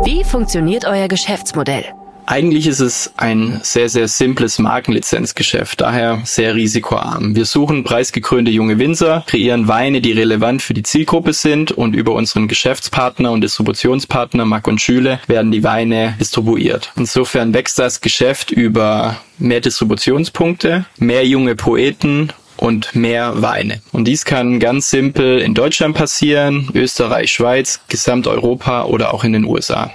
Wie 0.05 0.25
funktioniert 0.25 0.85
euer 0.85 1.09
Geschäftsmodell? 1.09 1.85
Eigentlich 2.27 2.67
ist 2.67 2.81
es 2.81 3.13
ein 3.17 3.61
sehr, 3.63 3.89
sehr 3.89 4.09
simples 4.09 4.59
Markenlizenzgeschäft, 4.59 5.81
daher 5.81 6.21
sehr 6.25 6.55
risikoarm. 6.55 7.35
Wir 7.35 7.45
suchen 7.45 7.85
preisgekrönte 7.85 8.51
junge 8.51 8.79
Winzer, 8.79 9.25
kreieren 9.27 9.69
Weine, 9.69 10.01
die 10.01 10.13
relevant 10.13 10.63
für 10.63 10.75
die 10.75 10.85
Zielgruppe 10.85 11.33
sind 11.33 11.73
und 11.73 11.95
über 11.95 12.13
unseren 12.13 12.49
Geschäftspartner 12.49 13.33
und 13.33 13.43
Distributionspartner 13.43 14.45
Mack 14.45 14.69
und 14.69 14.81
Schüle 14.81 15.21
werden 15.27 15.51
die 15.51 15.65
Weine 15.65 16.15
distribuiert. 16.21 16.93
Insofern 16.97 17.55
wächst 17.55 17.79
das 17.79 18.01
Geschäft 18.01 18.51
über 18.51 19.17
mehr 19.39 19.61
Distributionspunkte, 19.61 20.87
mehr 20.99 21.27
junge 21.27 21.57
Poeten 21.57 22.33
und 22.57 22.95
mehr 22.95 23.43
Weine. 23.43 23.83
Und 23.91 24.07
dies 24.07 24.25
kann 24.25 24.61
ganz 24.61 24.91
simpel 24.91 25.41
in 25.41 25.55
Deutschland 25.55 25.97
passieren, 25.97 26.71
Österreich, 26.75 27.33
Schweiz, 27.33 27.81
Gesamteuropa 27.89 28.85
oder 28.85 29.13
auch 29.13 29.25
in 29.25 29.33
den 29.33 29.45
USA. 29.45 29.91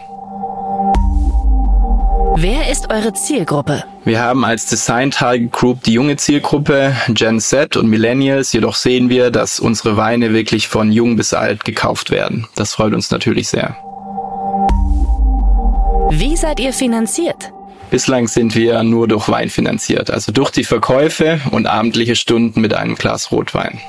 Wer 2.39 2.69
ist 2.69 2.91
eure 2.91 3.13
Zielgruppe? 3.13 3.83
Wir 4.05 4.21
haben 4.21 4.45
als 4.45 4.67
Design 4.67 5.09
Target 5.09 5.51
Group 5.51 5.81
die 5.81 5.93
junge 5.93 6.17
Zielgruppe, 6.17 6.95
Gen 7.07 7.39
Z 7.39 7.75
und 7.75 7.89
Millennials, 7.89 8.53
jedoch 8.53 8.75
sehen 8.75 9.09
wir, 9.09 9.31
dass 9.31 9.59
unsere 9.59 9.97
Weine 9.97 10.33
wirklich 10.33 10.67
von 10.67 10.91
jung 10.91 11.15
bis 11.15 11.33
alt 11.33 11.65
gekauft 11.65 12.11
werden. 12.11 12.47
Das 12.53 12.75
freut 12.75 12.93
uns 12.93 13.09
natürlich 13.09 13.47
sehr. 13.47 13.75
Wie 16.11 16.37
seid 16.37 16.59
ihr 16.59 16.73
finanziert? 16.73 17.51
Bislang 17.89 18.27
sind 18.27 18.53
wir 18.53 18.83
nur 18.83 19.07
durch 19.07 19.27
Wein 19.29 19.49
finanziert, 19.49 20.11
also 20.11 20.31
durch 20.31 20.51
die 20.51 20.63
Verkäufe 20.63 21.41
und 21.49 21.65
abendliche 21.65 22.15
Stunden 22.15 22.61
mit 22.61 22.75
einem 22.75 22.93
Glas 22.93 23.31
Rotwein. 23.31 23.81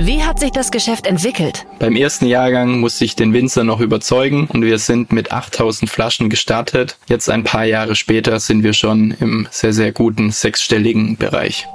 Wie 0.00 0.22
hat 0.22 0.38
sich 0.38 0.52
das 0.52 0.70
Geschäft 0.70 1.08
entwickelt? 1.08 1.66
Beim 1.80 1.96
ersten 1.96 2.26
Jahrgang 2.26 2.78
musste 2.78 3.04
ich 3.04 3.16
den 3.16 3.32
Winzer 3.32 3.64
noch 3.64 3.80
überzeugen 3.80 4.46
und 4.46 4.62
wir 4.62 4.78
sind 4.78 5.10
mit 5.10 5.32
8000 5.32 5.90
Flaschen 5.90 6.30
gestartet. 6.30 6.96
Jetzt 7.08 7.28
ein 7.28 7.42
paar 7.42 7.64
Jahre 7.64 7.96
später 7.96 8.38
sind 8.38 8.62
wir 8.62 8.74
schon 8.74 9.10
im 9.18 9.48
sehr, 9.50 9.72
sehr 9.72 9.90
guten 9.90 10.30
sechsstelligen 10.30 11.16
Bereich. 11.16 11.66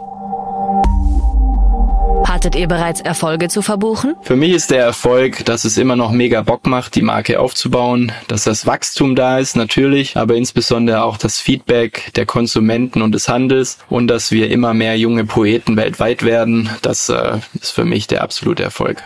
Hattet 2.25 2.55
ihr 2.55 2.67
bereits 2.67 3.01
Erfolge 3.01 3.47
zu 3.49 3.61
verbuchen? 3.61 4.15
Für 4.21 4.35
mich 4.35 4.51
ist 4.51 4.71
der 4.71 4.83
Erfolg, 4.83 5.45
dass 5.45 5.65
es 5.65 5.77
immer 5.77 5.95
noch 5.95 6.11
mega 6.11 6.41
Bock 6.41 6.65
macht, 6.65 6.95
die 6.95 7.01
Marke 7.01 7.39
aufzubauen, 7.39 8.11
dass 8.27 8.45
das 8.45 8.65
Wachstum 8.65 9.15
da 9.15 9.39
ist, 9.39 9.55
natürlich, 9.55 10.17
aber 10.17 10.35
insbesondere 10.35 11.03
auch 11.03 11.17
das 11.17 11.39
Feedback 11.39 12.11
der 12.15 12.25
Konsumenten 12.25 13.01
und 13.01 13.13
des 13.13 13.27
Handels 13.27 13.77
und 13.89 14.07
dass 14.07 14.31
wir 14.31 14.49
immer 14.49 14.73
mehr 14.73 14.97
junge 14.97 15.25
Poeten 15.25 15.75
weltweit 15.77 16.23
werden. 16.23 16.69
Das 16.81 17.09
äh, 17.09 17.39
ist 17.53 17.71
für 17.71 17.85
mich 17.85 18.07
der 18.07 18.23
absolute 18.23 18.63
Erfolg. 18.63 19.03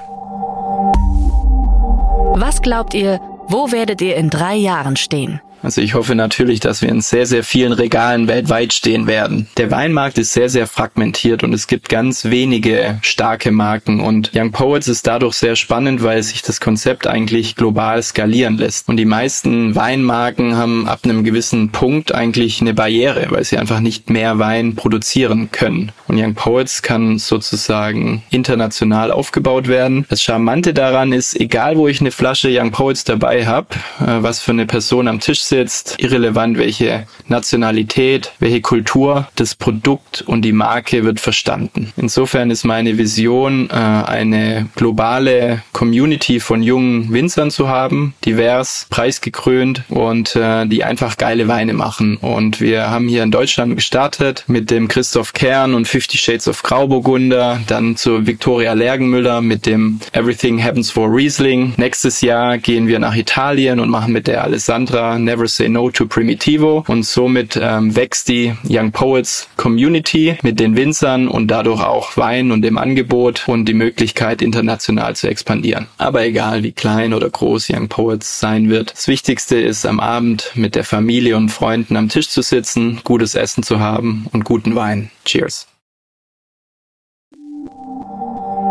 Was 2.40 2.62
glaubt 2.62 2.94
ihr, 2.94 3.20
wo 3.48 3.72
werdet 3.72 4.02
ihr 4.02 4.16
in 4.16 4.30
drei 4.30 4.56
Jahren 4.56 4.96
stehen? 4.96 5.42
Also 5.64 5.82
ich 5.82 5.94
hoffe 5.94 6.16
natürlich, 6.16 6.60
dass 6.60 6.82
wir 6.82 6.90
in 6.90 7.02
sehr, 7.02 7.26
sehr 7.26 7.44
vielen 7.44 7.74
Regalen 7.74 8.28
weltweit 8.28 8.74
stehen 8.74 9.08
werden. 9.08 9.48
Der 9.58 9.72
Weinmarkt 9.72 10.18
ist 10.18 10.34
sehr, 10.34 10.50
sehr 10.50 10.68
fragmentiert 10.68 11.44
und 11.44 11.54
es 11.54 11.68
gibt 11.68 11.90
ganz 11.90 12.26
wenige 12.26 13.00
starke 13.02 13.52
Marken 13.52 14.00
und 14.00 14.32
Young 14.36 14.52
Poets 14.52 14.88
ist 14.88 15.08
dadurch 15.08 15.36
sehr 15.36 15.56
spannend, 15.56 16.04
weil 16.04 16.22
sich 16.24 16.42
das 16.42 16.62
Konzept 16.62 17.08
eigentlich 17.08 17.56
global 17.56 18.02
skalieren 18.04 18.58
lässt. 18.58 18.88
Und 18.90 18.98
die 18.98 19.06
meisten 19.06 19.76
Weinmarken 19.76 20.56
haben 20.56 20.88
ab 20.88 21.02
einem 21.04 21.24
gewissen 21.24 21.70
Punkt 21.70 22.14
eigentlich 22.14 22.62
eine 22.62 22.74
Barriere, 22.74 23.28
weil 23.30 23.44
sie 23.44 23.58
einfach 23.58 23.80
nicht 23.80 24.10
mehr 24.10 24.40
Wein 24.40 24.76
produzieren 24.76 25.50
können. 25.52 25.92
Und 26.08 26.20
Young 26.20 26.36
Poets 26.36 26.82
kann 26.82 27.18
sozusagen 27.18 28.24
international 28.30 29.12
aufgebaut 29.12 29.68
werden. 29.68 30.06
Das 30.10 30.22
Charmante 30.22 30.74
daran 30.74 31.14
ist, 31.14 31.40
egal 31.40 31.78
wo 31.78 31.88
ich 31.88 32.00
eine 32.00 32.12
Flasche 32.12 32.50
Young 32.52 32.72
Poets 32.72 33.04
dabei 33.04 33.46
habe, 33.46 33.68
äh, 34.00 34.22
was 34.22 34.40
für 34.40 34.52
eine 34.52 34.66
Person 34.66 35.08
am 35.08 35.20
Tisch 35.20 35.47
sitzt, 35.48 35.96
irrelevant 36.00 36.58
welche 36.58 37.08
Nationalität, 37.28 38.32
welche 38.40 38.62
Kultur, 38.62 39.28
das 39.36 39.56
Produkt 39.56 40.24
und 40.26 40.42
die 40.44 40.52
Marke 40.52 41.04
wird 41.04 41.20
verstanden. 41.20 41.92
Insofern 41.98 42.52
ist 42.52 42.64
meine 42.64 42.98
Vision, 42.98 43.70
äh, 43.70 43.74
eine 43.74 44.70
globale 44.76 45.64
Community 45.74 46.40
von 46.40 46.64
jungen 46.64 47.12
Winzern 47.12 47.52
zu 47.52 47.68
haben, 47.68 48.14
divers, 48.26 48.88
preisgekrönt 48.90 49.84
und 49.90 50.36
äh, 50.36 50.66
die 50.66 50.84
einfach 50.84 51.18
geile 51.18 51.48
Weine 51.48 51.74
machen. 51.74 52.18
Und 52.18 52.62
wir 52.62 52.90
haben 52.90 53.08
hier 53.08 53.24
in 53.24 53.32
Deutschland 53.32 53.76
gestartet 53.76 54.44
mit 54.48 54.72
dem 54.72 54.88
Christoph 54.88 55.34
Kern 55.34 55.74
und 55.74 55.88
Fifty 55.88 56.18
Shades 56.18 56.48
of 56.48 56.64
Grauburgunder, 56.64 57.60
dann 57.68 57.96
zu 57.96 58.26
Victoria 58.26 58.74
Lergenmüller 58.74 59.42
mit 59.42 59.66
dem 59.66 60.00
Everything 60.14 60.64
Happens 60.64 60.92
for 60.92 61.08
Riesling. 61.14 61.74
Nächstes 61.78 62.22
Jahr 62.22 62.58
gehen 62.58 62.88
wir 62.88 63.00
nach 63.00 63.16
Italien 63.16 63.80
und 63.80 63.90
machen 63.90 64.14
mit 64.14 64.28
der 64.28 64.44
Alessandra 64.44 65.20
Never 65.38 65.48
Say 65.48 65.70
No 65.70 65.92
to 65.92 66.08
Primitivo 66.08 66.84
und 66.88 67.04
somit 67.04 67.60
ähm, 67.62 67.96
wächst 67.96 68.28
die 68.28 68.56
Young 68.68 68.92
Poets 68.92 69.48
Community 69.56 70.36
mit 70.42 70.60
den 70.60 70.76
Winzern 70.76 71.28
und 71.28 71.50
dadurch 71.50 71.84
auch 71.84 72.18
Wein 72.18 72.52
und 72.52 72.64
dem 72.64 72.80
Angebot 72.80 73.48
und 73.48 73.66
die 73.66 73.76
Möglichkeit 73.76 74.42
international 74.42 75.16
zu 75.16 75.28
expandieren. 75.28 75.86
Aber 76.00 76.26
egal 76.26 76.64
wie 76.64 76.72
klein 76.72 77.14
oder 77.14 77.30
groß 77.30 77.70
Young 77.70 77.88
Poets 77.88 78.40
sein 78.40 78.72
wird, 78.72 78.94
das 78.94 79.08
Wichtigste 79.08 79.58
ist 79.58 79.86
am 79.86 80.00
Abend 80.00 80.54
mit 80.56 80.74
der 80.74 80.84
Familie 80.84 81.38
und 81.38 81.50
Freunden 81.50 81.98
am 81.98 82.10
Tisch 82.10 82.30
zu 82.30 82.42
sitzen, 82.42 83.02
gutes 83.04 83.36
Essen 83.36 83.62
zu 83.62 83.80
haben 83.80 84.26
und 84.32 84.44
guten 84.44 84.74
Wein. 84.74 85.12
Cheers. 85.24 85.68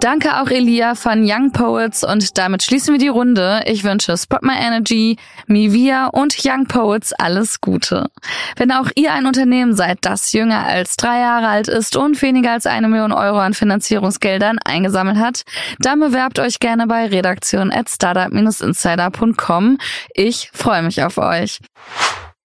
Danke 0.00 0.40
auch 0.40 0.48
Elia 0.48 0.94
von 0.94 1.24
Young 1.28 1.50
Poets 1.50 2.04
und 2.04 2.38
damit 2.38 2.62
schließen 2.62 2.94
wir 2.94 3.00
die 3.00 3.08
Runde. 3.08 3.62
Ich 3.66 3.82
wünsche 3.82 4.16
Spot 4.16 4.38
My 4.42 4.54
Energy, 4.56 5.16
Mivia 5.48 6.06
und 6.06 6.36
Young 6.44 6.66
Poets 6.66 7.12
alles 7.14 7.60
Gute. 7.60 8.08
Wenn 8.56 8.70
auch 8.70 8.90
ihr 8.94 9.12
ein 9.12 9.26
Unternehmen 9.26 9.74
seid, 9.74 9.98
das 10.02 10.32
jünger 10.32 10.64
als 10.64 10.96
drei 10.96 11.18
Jahre 11.18 11.48
alt 11.48 11.66
ist 11.66 11.96
und 11.96 12.22
weniger 12.22 12.52
als 12.52 12.66
eine 12.66 12.86
Million 12.86 13.10
Euro 13.10 13.40
an 13.40 13.54
Finanzierungsgeldern 13.54 14.60
eingesammelt 14.64 15.18
hat, 15.18 15.42
dann 15.80 15.98
bewerbt 15.98 16.38
euch 16.38 16.60
gerne 16.60 16.86
bei 16.86 17.06
redaktion 17.06 17.72
at 17.72 17.88
startup-insider.com. 17.88 19.78
Ich 20.14 20.50
freue 20.54 20.82
mich 20.82 21.02
auf 21.02 21.18
euch. 21.18 21.58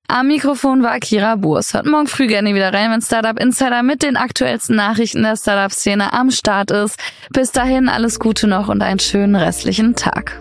Am 0.08 0.28
Mikrofon 0.28 0.84
war 0.84 0.92
Akira 0.92 1.36
Burs. 1.38 1.74
Hört 1.74 1.88
morgen 1.88 2.08
früh 2.08 2.28
gerne 2.28 2.54
wieder 2.54 2.72
rein, 2.74 2.92
wenn 2.92 3.02
Startup 3.02 3.40
Insider 3.40 3.82
mit 3.84 4.04
den 4.04 4.16
aktuellsten 4.16 4.76
Nachrichten 4.76 5.24
der 5.24 5.36
Startup-Szene 5.38 6.14
am 6.14 6.30
Start 6.30 6.70
ist. 6.72 7.00
Bis 7.32 7.52
dahin 7.52 7.90
alles 7.90 8.20
Gute 8.20 8.46
noch 8.48 8.68
und 8.68 8.84
einen 8.84 9.00
schönen 9.00 9.36
restlichen 9.36 9.96
Tag. 9.96 10.40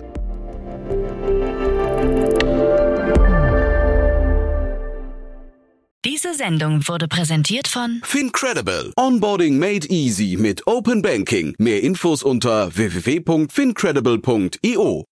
Diese 6.04 6.34
Sendung 6.34 6.86
wurde 6.88 7.06
präsentiert 7.08 7.66
von 7.68 8.02
Fincredible. 8.04 8.92
Onboarding 8.96 9.58
made 9.58 9.86
easy 9.88 10.36
mit 10.38 10.66
Open 10.66 11.00
Banking. 11.00 11.54
Mehr 11.58 11.82
Infos 11.82 12.22
unter 12.22 12.76
www.fincredible.io. 12.76 15.06